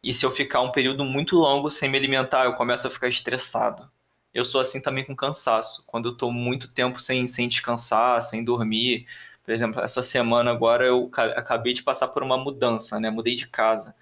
e 0.03 0.13
se 0.13 0.25
eu 0.25 0.31
ficar 0.31 0.61
um 0.61 0.71
período 0.71 1.05
muito 1.05 1.35
longo 1.35 1.69
sem 1.69 1.89
me 1.89 1.97
alimentar, 1.97 2.45
eu 2.45 2.53
começo 2.53 2.87
a 2.87 2.89
ficar 2.89 3.07
estressado. 3.07 3.89
Eu 4.33 4.43
sou 4.43 4.59
assim 4.59 4.81
também 4.81 5.03
com 5.03 5.15
cansaço. 5.15 5.85
Quando 5.85 6.09
eu 6.09 6.13
estou 6.13 6.31
muito 6.31 6.71
tempo 6.71 6.99
sem, 6.99 7.27
sem 7.27 7.47
descansar, 7.47 8.21
sem 8.21 8.43
dormir. 8.43 9.05
Por 9.43 9.51
exemplo, 9.51 9.81
essa 9.81 10.03
semana 10.03 10.51
agora 10.51 10.85
eu 10.85 11.09
acabei 11.35 11.73
de 11.73 11.83
passar 11.83 12.07
por 12.09 12.23
uma 12.23 12.37
mudança, 12.37 12.99
né? 12.99 13.09
Mudei 13.09 13.35
de 13.35 13.47
casa. 13.47 13.95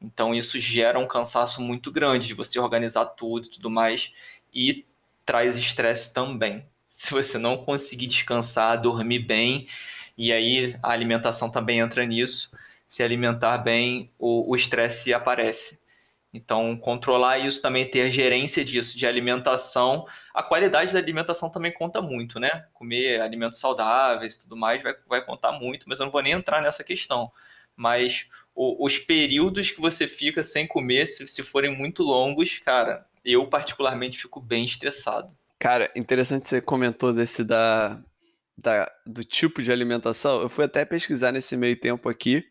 Então 0.00 0.34
isso 0.34 0.58
gera 0.58 0.98
um 0.98 1.06
cansaço 1.06 1.60
muito 1.62 1.90
grande 1.90 2.26
de 2.28 2.34
você 2.34 2.58
organizar 2.58 3.06
tudo 3.06 3.46
e 3.46 3.50
tudo 3.50 3.70
mais. 3.70 4.12
E 4.54 4.84
traz 5.24 5.56
estresse 5.56 6.14
também. 6.14 6.66
Se 6.86 7.12
você 7.12 7.38
não 7.38 7.56
conseguir 7.58 8.06
descansar, 8.06 8.80
dormir 8.80 9.20
bem, 9.20 9.68
e 10.16 10.32
aí 10.32 10.78
a 10.82 10.90
alimentação 10.92 11.50
também 11.50 11.80
entra 11.80 12.04
nisso 12.06 12.50
se 12.88 13.02
alimentar 13.02 13.58
bem, 13.58 14.10
o 14.18 14.54
estresse 14.54 15.12
aparece. 15.12 15.78
Então, 16.32 16.76
controlar 16.76 17.38
isso 17.38 17.62
também, 17.62 17.88
ter 17.88 18.10
gerência 18.10 18.64
disso, 18.64 18.98
de 18.98 19.06
alimentação. 19.06 20.06
A 20.34 20.42
qualidade 20.42 20.92
da 20.92 20.98
alimentação 20.98 21.48
também 21.48 21.72
conta 21.72 22.02
muito, 22.02 22.38
né? 22.38 22.66
Comer 22.74 23.20
alimentos 23.20 23.58
saudáveis 23.58 24.34
e 24.34 24.40
tudo 24.40 24.56
mais 24.56 24.82
vai, 24.82 24.94
vai 25.08 25.24
contar 25.24 25.52
muito, 25.52 25.88
mas 25.88 25.98
eu 25.98 26.04
não 26.04 26.12
vou 26.12 26.22
nem 26.22 26.32
entrar 26.32 26.60
nessa 26.60 26.84
questão. 26.84 27.32
Mas 27.74 28.28
o, 28.54 28.84
os 28.84 28.98
períodos 28.98 29.70
que 29.70 29.80
você 29.80 30.06
fica 30.06 30.44
sem 30.44 30.66
comer, 30.66 31.06
se, 31.06 31.26
se 31.26 31.42
forem 31.42 31.74
muito 31.74 32.02
longos, 32.02 32.58
cara, 32.58 33.06
eu 33.24 33.46
particularmente 33.46 34.18
fico 34.18 34.40
bem 34.40 34.64
estressado. 34.64 35.30
Cara, 35.58 35.90
interessante 35.96 36.48
você 36.48 36.60
comentou 36.60 37.12
desse 37.12 37.42
da, 37.42 37.98
da, 38.56 38.90
do 39.06 39.24
tipo 39.24 39.62
de 39.62 39.72
alimentação. 39.72 40.40
Eu 40.40 40.48
fui 40.48 40.64
até 40.64 40.84
pesquisar 40.84 41.32
nesse 41.32 41.56
meio 41.56 41.78
tempo 41.78 42.08
aqui. 42.08 42.44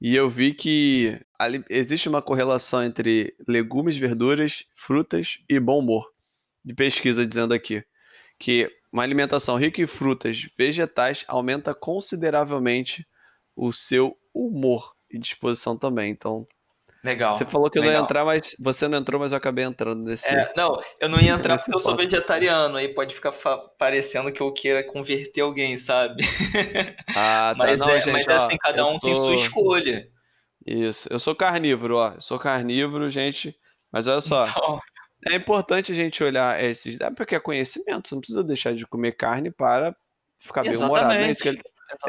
E 0.00 0.14
eu 0.14 0.30
vi 0.30 0.54
que 0.54 1.20
existe 1.68 2.08
uma 2.08 2.22
correlação 2.22 2.82
entre 2.84 3.34
legumes, 3.48 3.96
verduras, 3.96 4.64
frutas 4.74 5.40
e 5.48 5.58
bom 5.58 5.80
humor. 5.80 6.12
De 6.64 6.72
pesquisa 6.74 7.26
dizendo 7.26 7.52
aqui 7.52 7.84
que 8.38 8.70
uma 8.92 9.02
alimentação 9.02 9.56
rica 9.56 9.82
em 9.82 9.86
frutas 9.86 10.48
vegetais 10.56 11.24
aumenta 11.26 11.74
consideravelmente 11.74 13.06
o 13.56 13.72
seu 13.72 14.16
humor 14.32 14.94
e 15.10 15.18
disposição 15.18 15.76
também. 15.76 16.10
Então, 16.10 16.46
Legal. 17.02 17.34
Você 17.34 17.44
falou 17.44 17.70
que 17.70 17.78
eu 17.78 17.82
não 17.82 17.92
ia 17.92 17.98
entrar, 17.98 18.24
mas 18.24 18.56
você 18.58 18.88
não 18.88 18.98
entrou, 18.98 19.20
mas 19.20 19.30
eu 19.30 19.38
acabei 19.38 19.64
entrando 19.64 20.02
nesse. 20.02 20.28
É, 20.28 20.52
não, 20.56 20.82
eu 21.00 21.08
não 21.08 21.20
ia 21.20 21.32
entrar 21.32 21.56
porque 21.56 21.74
eu 21.74 21.78
sou 21.78 21.94
vegetariano, 21.94 22.76
aí 22.76 22.88
pode 22.88 23.14
ficar 23.14 23.32
parecendo 23.78 24.32
que 24.32 24.40
eu 24.40 24.52
queira 24.52 24.82
converter 24.82 25.42
alguém, 25.42 25.78
sabe? 25.78 26.24
Ah, 27.14 27.52
tá. 27.52 27.54
mas, 27.58 27.80
não, 27.80 27.88
é, 27.90 28.00
gente, 28.00 28.12
mas 28.12 28.26
é 28.26 28.34
assim, 28.34 28.56
cada 28.58 28.84
um 28.84 28.98
sou... 28.98 29.00
tem 29.00 29.14
sua 29.14 29.34
escolha. 29.34 30.08
Isso, 30.66 31.08
eu 31.10 31.18
sou 31.18 31.36
carnívoro, 31.36 31.96
ó. 31.96 32.14
Eu 32.14 32.20
sou 32.20 32.38
carnívoro, 32.38 33.08
gente. 33.08 33.56
Mas 33.92 34.06
olha 34.06 34.20
só. 34.20 34.46
Então... 34.46 34.80
É 35.26 35.34
importante 35.34 35.92
a 35.92 35.94
gente 35.94 36.22
olhar 36.22 36.62
esses. 36.62 37.00
É 37.00 37.10
porque 37.10 37.34
é 37.34 37.40
conhecimento, 37.40 38.08
você 38.08 38.14
não 38.14 38.20
precisa 38.20 38.44
deixar 38.44 38.74
de 38.74 38.86
comer 38.86 39.12
carne 39.12 39.50
para 39.50 39.94
ficar 40.38 40.62
bem 40.62 40.76
humorado. 40.76 41.12
É 41.12 41.34
que 41.34 41.48
ele... 41.48 41.62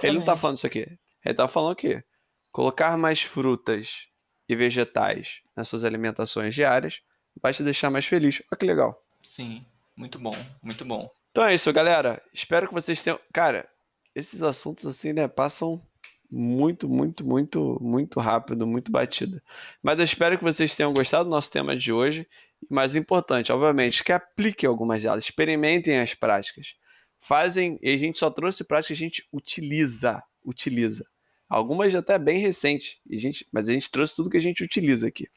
ele 0.04 0.18
não 0.18 0.26
tá 0.26 0.36
falando 0.36 0.58
isso 0.58 0.68
aqui. 0.68 0.88
Ele 1.24 1.34
tá 1.34 1.48
falando 1.48 1.74
o 1.74 1.76
quê? 1.76 2.04
Colocar 2.52 2.98
mais 2.98 3.22
frutas 3.22 4.09
e 4.50 4.56
vegetais 4.56 5.42
nas 5.56 5.70
suas 5.70 5.84
alimentações 5.84 6.56
diárias 6.56 7.04
vai 7.40 7.54
te 7.54 7.64
deixar 7.64 7.92
mais 7.92 8.06
feliz. 8.06 8.42
Olha 8.52 8.58
que 8.58 8.66
legal. 8.66 9.06
Sim, 9.24 9.64
muito 9.96 10.18
bom, 10.18 10.36
muito 10.62 10.84
bom. 10.84 11.10
Então 11.32 11.46
é 11.46 11.54
isso, 11.54 11.72
galera. 11.72 12.22
Espero 12.34 12.68
que 12.68 12.74
vocês 12.74 13.04
tenham. 13.04 13.20
Cara, 13.32 13.70
esses 14.16 14.42
assuntos 14.42 14.86
assim, 14.88 15.14
né, 15.14 15.28
passam 15.28 15.82
muito, 16.30 16.90
muito, 16.90 17.26
muito, 17.26 17.78
muito 17.80 18.20
rápido, 18.20 18.66
muito 18.66 18.92
batido. 18.92 19.42
Mas 19.82 20.00
eu 20.00 20.06
espero 20.06 20.38
que 20.38 20.44
vocês 20.44 20.76
tenham 20.76 20.94
gostado 20.94 21.26
do 21.26 21.30
nosso 21.30 21.52
tema 21.52 21.76
de 21.76 21.94
hoje. 21.94 22.28
E 22.62 22.74
mais 22.74 22.96
importante, 22.96 23.52
obviamente, 23.52 24.04
que 24.04 24.12
apliquem 24.12 24.68
algumas 24.68 25.04
delas, 25.04 25.24
experimentem 25.24 26.00
as 26.00 26.14
práticas. 26.14 26.76
Fazem, 27.18 27.80
e 27.82 27.94
a 27.94 27.98
gente 27.98 28.20
só 28.20 28.30
trouxe 28.30 28.64
práticas 28.64 28.98
que 28.98 29.04
a 29.06 29.08
gente 29.08 29.28
utiliza, 29.32 30.22
utiliza. 30.44 31.06
Algumas 31.50 31.96
até 31.96 32.20
bem 32.20 32.38
recentes, 32.38 33.00
e 33.10 33.18
gente, 33.18 33.46
mas 33.52 33.68
a 33.68 33.74
gente 33.74 33.90
trouxe 33.90 34.16
tudo 34.16 34.30
que 34.30 34.38
a 34.38 34.42
gente 34.42 34.64
utiliza 34.64 35.08
aqui. 35.08 35.28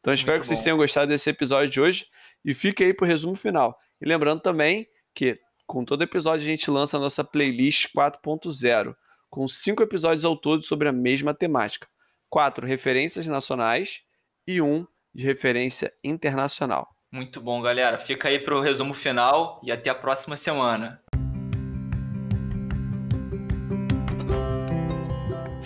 Então 0.00 0.14
espero 0.14 0.34
Muito 0.34 0.42
que 0.42 0.46
vocês 0.46 0.62
tenham 0.62 0.76
gostado 0.76 1.08
desse 1.08 1.28
episódio 1.28 1.68
de 1.68 1.80
hoje 1.80 2.06
e 2.44 2.54
fique 2.54 2.84
aí 2.84 2.94
para 2.94 3.04
o 3.04 3.08
resumo 3.08 3.34
final. 3.34 3.76
E 4.00 4.06
lembrando 4.06 4.40
também 4.40 4.86
que 5.12 5.40
com 5.66 5.84
todo 5.84 6.02
episódio 6.02 6.46
a 6.46 6.48
gente 6.48 6.70
lança 6.70 6.96
a 6.96 7.00
nossa 7.00 7.24
playlist 7.24 7.88
4.0, 7.96 8.94
com 9.28 9.48
cinco 9.48 9.82
episódios 9.82 10.24
ao 10.24 10.36
todo 10.36 10.62
sobre 10.62 10.88
a 10.88 10.92
mesma 10.92 11.34
temática. 11.34 11.88
Quatro 12.30 12.64
referências 12.64 13.26
nacionais 13.26 14.02
e 14.46 14.60
um 14.60 14.86
de 15.12 15.24
referência 15.24 15.92
internacional. 16.04 16.88
Muito 17.10 17.40
bom, 17.40 17.60
galera. 17.62 17.96
Fica 17.98 18.28
aí 18.28 18.38
para 18.38 18.56
o 18.56 18.60
resumo 18.60 18.92
final 18.92 19.60
e 19.64 19.72
até 19.72 19.90
a 19.90 19.94
próxima 19.94 20.36
semana. 20.36 21.02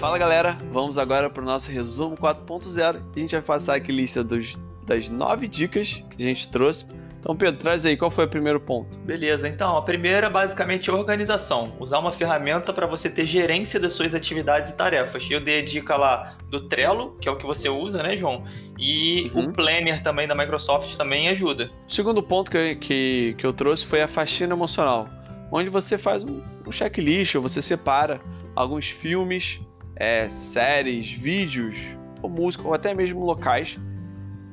Fala 0.01 0.17
galera, 0.17 0.57
vamos 0.73 0.97
agora 0.97 1.29
para 1.29 1.43
o 1.43 1.45
nosso 1.45 1.71
resumo 1.71 2.17
4.0 2.17 3.03
e 3.15 3.19
a 3.19 3.21
gente 3.21 3.33
vai 3.33 3.43
passar 3.43 3.75
aqui 3.75 3.93
lista 3.93 4.25
dos, 4.25 4.57
das 4.87 5.11
nove 5.11 5.47
dicas 5.47 6.03
que 6.17 6.25
a 6.25 6.27
gente 6.27 6.49
trouxe 6.49 6.87
Então, 7.21 7.37
Pedro, 7.37 7.61
traz 7.61 7.85
aí, 7.85 7.99
qual 7.99 8.11
foi 8.11 8.25
o 8.25 8.29
primeiro 8.29 8.59
ponto? 8.59 8.97
Beleza, 9.01 9.47
então, 9.47 9.77
a 9.77 9.83
primeira 9.83 10.31
basicamente 10.31 10.89
é 10.89 10.93
organização. 10.95 11.77
Usar 11.79 11.99
uma 11.99 12.13
ferramenta 12.13 12.73
para 12.73 12.87
você 12.87 13.11
ter 13.11 13.27
gerência 13.27 13.79
das 13.79 13.93
suas 13.93 14.15
atividades 14.15 14.71
e 14.71 14.75
tarefas. 14.75 15.29
Eu 15.31 15.39
dei 15.39 15.61
a 15.61 15.65
dica 15.67 15.95
lá 15.99 16.35
do 16.49 16.67
Trello, 16.67 17.19
que 17.21 17.29
é 17.29 17.31
o 17.31 17.37
que 17.37 17.45
você 17.45 17.69
usa, 17.69 18.03
né, 18.03 18.17
João? 18.17 18.45
E 18.79 19.31
uhum. 19.35 19.51
o 19.51 19.53
Planner 19.53 20.03
também 20.03 20.27
da 20.27 20.35
Microsoft 20.35 20.97
também 20.97 21.29
ajuda. 21.29 21.71
O 21.87 21.93
segundo 21.93 22.23
ponto 22.23 22.51
que 22.51 22.57
eu, 22.57 22.79
que, 22.79 23.35
que 23.37 23.45
eu 23.45 23.53
trouxe 23.53 23.85
foi 23.85 24.01
a 24.01 24.09
faxina 24.09 24.55
emocional, 24.55 25.11
onde 25.53 25.69
você 25.69 25.99
faz 25.99 26.25
um, 26.25 26.41
um 26.67 26.73
checklist, 26.73 27.35
ou 27.35 27.43
você 27.43 27.61
separa 27.61 28.19
alguns 28.57 28.89
filmes, 28.89 29.61
é, 30.01 30.31
séries, 30.31 31.13
vídeos, 31.13 31.77
ou 32.23 32.31
música, 32.31 32.67
ou 32.67 32.73
até 32.73 32.95
mesmo 32.95 33.23
locais 33.23 33.79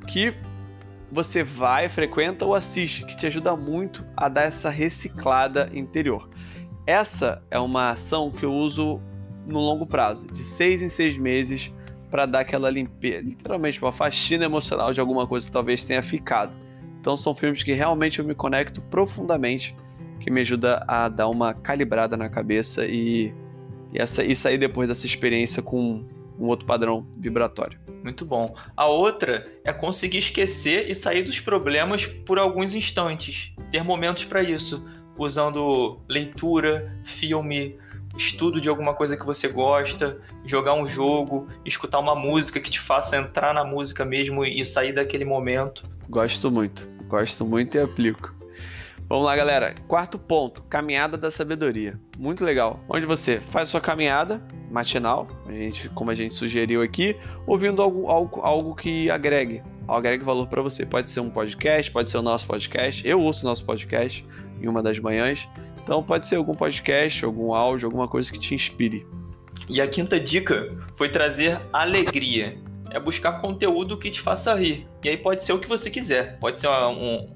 que 0.06 0.34
você 1.10 1.42
vai, 1.42 1.88
frequenta 1.88 2.44
ou 2.44 2.54
assiste, 2.54 3.04
que 3.06 3.16
te 3.16 3.26
ajuda 3.26 3.56
muito 3.56 4.04
a 4.14 4.28
dar 4.28 4.42
essa 4.42 4.68
reciclada 4.68 5.70
interior. 5.72 6.28
Essa 6.86 7.42
é 7.50 7.58
uma 7.58 7.90
ação 7.90 8.30
que 8.30 8.44
eu 8.44 8.52
uso 8.52 9.00
no 9.46 9.58
longo 9.58 9.86
prazo, 9.86 10.26
de 10.28 10.44
seis 10.44 10.82
em 10.82 10.90
seis 10.90 11.16
meses, 11.16 11.72
para 12.10 12.26
dar 12.26 12.40
aquela 12.40 12.70
limpeza, 12.70 13.20
literalmente 13.22 13.80
uma 13.80 13.92
faxina 13.92 14.44
emocional 14.44 14.92
de 14.92 15.00
alguma 15.00 15.26
coisa 15.26 15.46
que 15.46 15.52
talvez 15.52 15.84
tenha 15.84 16.02
ficado. 16.02 16.52
Então 17.00 17.16
são 17.16 17.34
filmes 17.34 17.62
que 17.62 17.72
realmente 17.72 18.18
eu 18.18 18.24
me 18.24 18.34
conecto 18.34 18.82
profundamente, 18.82 19.74
que 20.20 20.30
me 20.30 20.42
ajuda 20.42 20.84
a 20.86 21.08
dar 21.08 21.28
uma 21.28 21.54
calibrada 21.54 22.16
na 22.16 22.28
cabeça 22.28 22.84
e, 22.86 23.32
e, 23.92 24.00
essa, 24.00 24.24
e 24.24 24.34
sair 24.34 24.58
depois 24.58 24.88
dessa 24.88 25.06
experiência 25.06 25.62
com 25.62 26.04
um 26.38 26.46
outro 26.46 26.66
padrão 26.66 27.06
vibratório. 27.18 27.78
Muito 28.02 28.24
bom. 28.24 28.54
A 28.76 28.86
outra 28.86 29.50
é 29.64 29.72
conseguir 29.72 30.18
esquecer 30.18 30.88
e 30.88 30.94
sair 30.94 31.22
dos 31.22 31.40
problemas 31.40 32.06
por 32.06 32.38
alguns 32.38 32.74
instantes. 32.74 33.52
Ter 33.72 33.82
momentos 33.82 34.24
para 34.24 34.42
isso, 34.42 34.88
usando 35.16 36.00
leitura, 36.08 36.96
filme, 37.04 37.76
estudo 38.16 38.60
de 38.60 38.68
alguma 38.68 38.94
coisa 38.94 39.16
que 39.16 39.26
você 39.26 39.48
gosta, 39.48 40.20
jogar 40.44 40.74
um 40.74 40.86
jogo, 40.86 41.48
escutar 41.64 41.98
uma 41.98 42.14
música 42.14 42.60
que 42.60 42.70
te 42.70 42.80
faça 42.80 43.16
entrar 43.16 43.52
na 43.52 43.64
música 43.64 44.04
mesmo 44.04 44.44
e 44.44 44.64
sair 44.64 44.92
daquele 44.92 45.24
momento. 45.24 45.84
Gosto 46.08 46.50
muito, 46.50 46.88
gosto 47.08 47.44
muito 47.44 47.76
e 47.76 47.80
aplico. 47.80 48.37
Vamos 49.08 49.24
lá, 49.24 49.34
galera. 49.34 49.74
Quarto 49.88 50.18
ponto: 50.18 50.62
caminhada 50.64 51.16
da 51.16 51.30
sabedoria. 51.30 51.98
Muito 52.18 52.44
legal. 52.44 52.84
Onde 52.86 53.06
você 53.06 53.40
faz 53.40 53.70
sua 53.70 53.80
caminhada 53.80 54.42
matinal, 54.70 55.26
a 55.46 55.52
gente, 55.52 55.88
como 55.90 56.10
a 56.10 56.14
gente 56.14 56.34
sugeriu 56.34 56.82
aqui, 56.82 57.16
ouvindo 57.46 57.80
algo, 57.80 58.06
algo, 58.08 58.40
algo 58.42 58.74
que 58.74 59.10
agregue, 59.10 59.62
agregue 59.88 60.22
valor 60.22 60.46
para 60.46 60.60
você. 60.60 60.84
Pode 60.84 61.08
ser 61.08 61.20
um 61.20 61.30
podcast, 61.30 61.90
pode 61.90 62.10
ser 62.10 62.18
o 62.18 62.22
nosso 62.22 62.46
podcast. 62.46 63.06
Eu 63.08 63.18
ouço 63.20 63.46
o 63.46 63.48
nosso 63.48 63.64
podcast 63.64 64.26
em 64.60 64.68
uma 64.68 64.82
das 64.82 64.98
manhãs. 64.98 65.48
Então 65.82 66.02
pode 66.02 66.26
ser 66.26 66.36
algum 66.36 66.54
podcast, 66.54 67.24
algum 67.24 67.54
áudio, 67.54 67.86
alguma 67.86 68.06
coisa 68.06 68.30
que 68.30 68.38
te 68.38 68.54
inspire. 68.54 69.06
E 69.70 69.80
a 69.80 69.88
quinta 69.88 70.20
dica 70.20 70.76
foi 70.94 71.08
trazer 71.08 71.58
alegria. 71.72 72.58
É 72.90 73.00
buscar 73.00 73.40
conteúdo 73.40 73.96
que 73.98 74.10
te 74.10 74.20
faça 74.20 74.54
rir. 74.54 74.86
E 75.02 75.08
aí 75.08 75.16
pode 75.16 75.44
ser 75.44 75.54
o 75.54 75.58
que 75.58 75.68
você 75.68 75.90
quiser. 75.90 76.38
Pode 76.38 76.58
ser 76.58 76.68
um, 76.68 77.26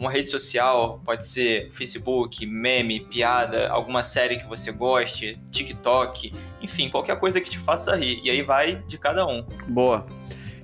uma 0.00 0.10
rede 0.10 0.30
social, 0.30 0.98
pode 1.04 1.26
ser 1.26 1.70
Facebook, 1.72 2.46
meme, 2.46 3.00
piada, 3.00 3.68
alguma 3.68 4.02
série 4.02 4.38
que 4.38 4.48
você 4.48 4.72
goste, 4.72 5.38
TikTok, 5.50 6.32
enfim, 6.62 6.88
qualquer 6.88 7.20
coisa 7.20 7.38
que 7.38 7.50
te 7.50 7.58
faça 7.58 7.94
rir. 7.94 8.18
E 8.24 8.30
aí 8.30 8.42
vai 8.42 8.82
de 8.88 8.96
cada 8.96 9.26
um. 9.26 9.44
Boa. 9.68 10.06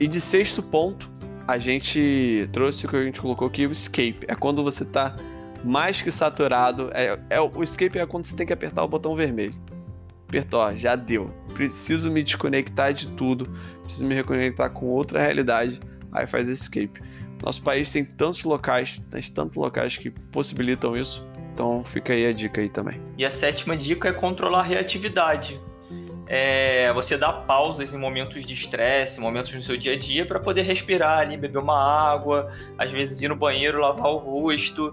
E 0.01 0.07
de 0.07 0.23
sexto 0.23 0.63
ponto, 0.63 1.11
a 1.47 1.59
gente 1.59 2.49
trouxe 2.51 2.87
o 2.87 2.89
que 2.89 2.97
a 2.97 3.05
gente 3.05 3.21
colocou 3.21 3.47
aqui, 3.47 3.67
o 3.67 3.73
escape. 3.73 4.21
É 4.27 4.35
quando 4.35 4.65
você 4.65 4.87
tá 4.87 5.15
mais 5.63 6.01
que 6.01 6.11
saturado. 6.11 6.91
É, 6.95 7.19
é, 7.29 7.39
o 7.39 7.63
escape 7.63 7.99
é 7.99 8.07
quando 8.07 8.25
você 8.25 8.35
tem 8.35 8.47
que 8.47 8.55
apertar 8.55 8.83
o 8.85 8.89
botão 8.89 9.15
vermelho. 9.15 9.55
Apertou, 10.27 10.75
já 10.77 10.97
deu. 10.97 11.31
Preciso 11.53 12.11
me 12.11 12.23
desconectar 12.23 12.95
de 12.95 13.09
tudo. 13.09 13.47
Preciso 13.83 14.07
me 14.07 14.15
reconectar 14.15 14.71
com 14.71 14.87
outra 14.87 15.21
realidade. 15.21 15.79
Aí 16.11 16.27
faz 16.27 16.49
escape. 16.49 17.03
Nosso 17.43 17.63
país 17.63 17.93
tem 17.93 18.05
tantos 18.05 18.43
locais, 18.45 19.01
tem 19.11 19.23
tantos 19.23 19.57
locais 19.57 19.97
que 19.97 20.11
possibilitam 20.11 20.97
isso. 20.97 21.27
Então 21.53 21.83
fica 21.85 22.13
aí 22.13 22.27
a 22.27 22.33
dica 22.33 22.61
aí 22.61 22.69
também. 22.69 23.01
E 23.17 23.25
a 23.25 23.31
sétima 23.31 23.77
dica 23.77 24.09
é 24.09 24.13
controlar 24.13 24.61
a 24.61 24.63
reatividade. 24.63 25.61
É 26.27 26.93
você 26.93 27.17
dar 27.17 27.33
pausas 27.33 27.95
em 27.95 27.99
momentos 27.99 28.45
de 28.45 28.53
estresse, 28.53 29.21
momentos 29.21 29.55
no 29.55 29.63
seu 29.63 29.77
dia 29.77 29.93
a 29.93 29.99
dia, 29.99 30.27
para 30.27 30.41
poder 30.41 30.63
respirar 30.63 31.21
ali, 31.21 31.37
beber 31.37 31.59
uma 31.59 31.79
água, 32.13 32.53
às 32.77 32.91
vezes 32.91 33.23
ir 33.23 33.29
no 33.29 33.37
banheiro, 33.37 33.81
lavar 33.81 34.11
o 34.11 34.17
rosto, 34.17 34.93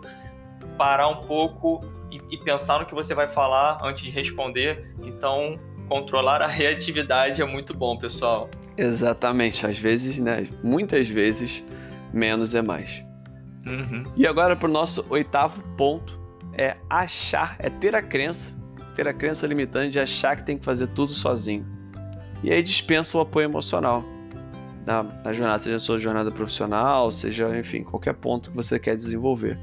parar 0.78 1.08
um 1.08 1.22
pouco 1.22 1.82
e, 2.12 2.22
e 2.36 2.38
pensar 2.38 2.80
no 2.80 2.86
que 2.86 2.94
você 2.94 3.16
vai 3.16 3.28
falar 3.28 3.80
antes 3.84 4.04
de 4.04 4.12
responder. 4.12 4.94
Então, 5.04 5.60
controlar 5.90 6.42
a 6.42 6.48
reatividade 6.48 7.42
é 7.42 7.46
muito 7.46 7.74
bom, 7.74 7.98
pessoal. 7.98 8.50
Exatamente. 8.78 9.66
Às 9.66 9.78
vezes, 9.78 10.20
né? 10.20 10.48
Muitas 10.64 11.08
vezes 11.10 11.64
menos 12.14 12.54
é 12.54 12.62
mais. 12.62 13.04
Uhum. 13.66 14.04
E 14.16 14.28
agora 14.28 14.56
para 14.56 14.70
o 14.70 14.72
nosso 14.72 15.06
oitavo 15.10 15.62
ponto 15.78 16.20
é 16.54 16.78
achar, 16.90 17.56
é 17.60 17.70
ter 17.70 17.96
a 17.96 18.02
crença, 18.02 18.54
ter 18.96 19.08
a 19.08 19.14
crença 19.14 19.48
limitante 19.48 19.92
de 19.92 20.00
achar 20.00 20.36
que 20.36 20.44
tem 20.44 20.58
que 20.58 20.66
fazer 20.66 20.88
tudo 20.88 21.14
sozinho. 21.14 21.66
E 22.44 22.52
aí 22.52 22.62
dispensa 22.62 23.18
o 23.18 23.22
apoio 23.22 23.46
emocional 23.46 24.04
na, 24.86 25.04
na 25.04 25.34
jornada, 25.34 25.60
seja 25.60 25.78
a 25.78 25.80
sua 25.80 25.98
jornada 25.98 26.30
profissional, 26.30 27.12
seja, 27.12 27.58
enfim, 27.58 27.84
qualquer 27.84 28.14
ponto 28.14 28.52
que 28.52 28.56
você 28.56 28.78
quer 28.78 28.96
desenvolver. 28.96 29.58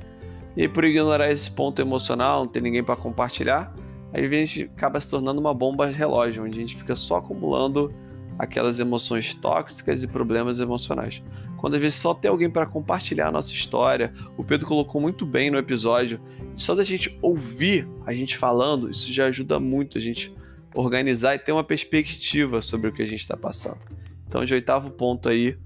E 0.57 0.63
aí, 0.63 0.69
por 0.69 0.85
ignorar 0.85 1.31
esse 1.31 1.51
ponto 1.51 1.81
emocional, 1.81 2.41
não 2.41 2.49
ter 2.49 2.61
ninguém 2.61 2.83
para 2.83 2.97
compartilhar, 2.97 3.73
aí 4.13 4.25
a 4.25 4.29
gente 4.29 4.65
acaba 4.75 4.99
se 4.99 5.09
tornando 5.09 5.41
uma 5.41 5.55
bomba 5.55 5.87
relógio, 5.87 6.45
onde 6.45 6.59
a 6.59 6.61
gente 6.61 6.77
fica 6.77 6.97
só 6.97 7.17
acumulando 7.17 7.95
aquelas 8.42 8.81
emoções 8.81 9.35
tóxicas 9.35 10.03
e 10.03 10.09
problemas 10.09 10.61
emocionais 10.61 11.22
quando 11.61 11.74
às 11.74 11.81
vezes 11.83 11.98
só 11.98 12.14
tem 12.14 12.31
alguém 12.31 12.48
para 12.48 12.64
compartilhar 12.64 13.29
a 13.29 13.31
nossa 13.31 13.53
história. 13.53 14.14
O 14.35 14.42
Pedro 14.42 14.66
colocou 14.66 14.98
muito 14.98 15.26
bem 15.26 15.50
no 15.50 15.59
episódio. 15.59 16.18
Só 16.57 16.74
da 16.74 16.83
gente 16.83 17.18
ouvir 17.20 17.87
a 18.07 18.14
gente 18.14 18.38
falando, 18.38 18.90
isso 18.90 19.12
já 19.12 19.26
ajuda 19.26 19.61
muito 19.61 19.98
a 19.98 20.00
gente 20.00 20.35
organizar 20.74 21.35
e 21.35 21.38
ter 21.38 21.53
uma 21.53 21.62
perspectiva 21.62 22.62
sobre 22.62 22.88
o 22.88 22.92
que 22.92 23.03
a 23.03 23.07
gente 23.07 23.20
está 23.20 23.37
passando. 23.37 23.76
Então, 24.26 24.42
de 24.42 24.55
oitavo 24.55 24.88
ponto 24.88 25.29
aí, 25.29 25.59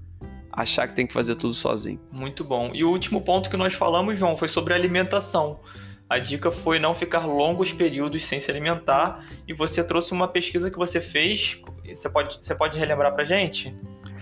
achar 0.51 0.85
que 0.85 0.95
tem 0.95 1.07
que 1.07 1.13
fazer 1.13 1.35
tudo 1.35 1.53
sozinho. 1.53 2.01
Muito 2.11 2.43
bom. 2.43 2.71
E 2.73 2.83
o 2.83 2.89
último 2.89 3.21
ponto 3.21 3.49
que 3.49 3.55
nós 3.55 3.73
falamos, 3.73 4.19
João, 4.19 4.35
foi 4.35 4.49
sobre 4.49 4.73
alimentação. 4.73 5.61
A 6.09 6.19
dica 6.19 6.51
foi 6.51 6.77
não 6.77 6.93
ficar 6.93 7.25
longos 7.25 7.73
períodos 7.73 8.23
sem 8.23 8.39
se 8.39 8.49
alimentar. 8.51 9.25
E 9.47 9.53
você 9.53 9.83
trouxe 9.83 10.11
uma 10.11 10.27
pesquisa 10.27 10.69
que 10.69 10.77
você 10.77 11.01
fez. 11.01 11.61
Você 11.87 12.09
pode, 12.09 12.39
você 12.41 12.53
pode 12.53 12.77
relembrar 12.77 13.13
pra 13.13 13.23
gente? 13.23 13.75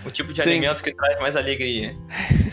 O 0.05 0.11
tipo 0.11 0.31
de 0.31 0.41
Sim. 0.41 0.51
alimento 0.51 0.83
que 0.83 0.93
traz 0.93 1.19
mais 1.19 1.35
alegria. 1.35 1.95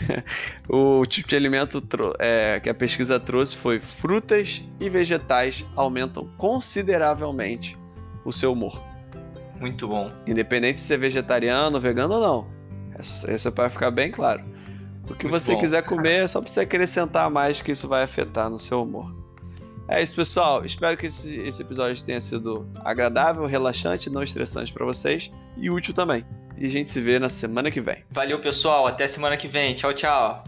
o 0.69 1.05
tipo 1.05 1.27
de 1.27 1.35
alimento 1.35 1.83
é, 2.19 2.59
que 2.61 2.69
a 2.69 2.73
pesquisa 2.73 3.19
trouxe 3.19 3.55
foi 3.55 3.79
frutas 3.79 4.63
e 4.79 4.89
vegetais 4.89 5.65
aumentam 5.75 6.29
consideravelmente 6.37 7.77
o 8.23 8.31
seu 8.31 8.53
humor. 8.53 8.81
Muito 9.59 9.87
bom. 9.87 10.11
Independente 10.25 10.77
se 10.77 10.85
você 10.85 10.93
é 10.93 10.97
vegetariano, 10.97 11.79
vegano 11.79 12.15
ou 12.15 12.21
não. 12.21 12.61
Isso 12.99 13.47
é 13.47 13.51
para 13.51 13.69
ficar 13.69 13.91
bem 13.91 14.11
claro. 14.11 14.43
O 15.09 15.13
que 15.13 15.27
Muito 15.27 15.39
você 15.39 15.53
bom. 15.53 15.59
quiser 15.59 15.83
comer 15.83 16.23
é 16.23 16.27
só 16.27 16.39
para 16.41 16.49
você 16.49 16.61
acrescentar 16.61 17.29
mais 17.29 17.61
que 17.61 17.71
isso 17.71 17.87
vai 17.87 18.03
afetar 18.03 18.49
no 18.49 18.57
seu 18.57 18.83
humor. 18.83 19.20
É 19.91 20.01
isso, 20.01 20.15
pessoal. 20.15 20.63
Espero 20.63 20.95
que 20.95 21.07
esse, 21.07 21.37
esse 21.41 21.61
episódio 21.61 22.01
tenha 22.01 22.21
sido 22.21 22.65
agradável, 22.85 23.45
relaxante, 23.45 24.09
não 24.09 24.23
estressante 24.23 24.71
para 24.71 24.85
vocês 24.85 25.29
e 25.57 25.69
útil 25.69 25.93
também. 25.93 26.25
E 26.57 26.65
a 26.65 26.69
gente 26.69 26.89
se 26.89 27.01
vê 27.01 27.19
na 27.19 27.27
semana 27.27 27.69
que 27.69 27.81
vem. 27.81 27.97
Valeu, 28.09 28.39
pessoal. 28.39 28.87
Até 28.87 29.05
semana 29.09 29.35
que 29.35 29.49
vem. 29.49 29.75
Tchau, 29.75 29.93
tchau. 29.93 30.45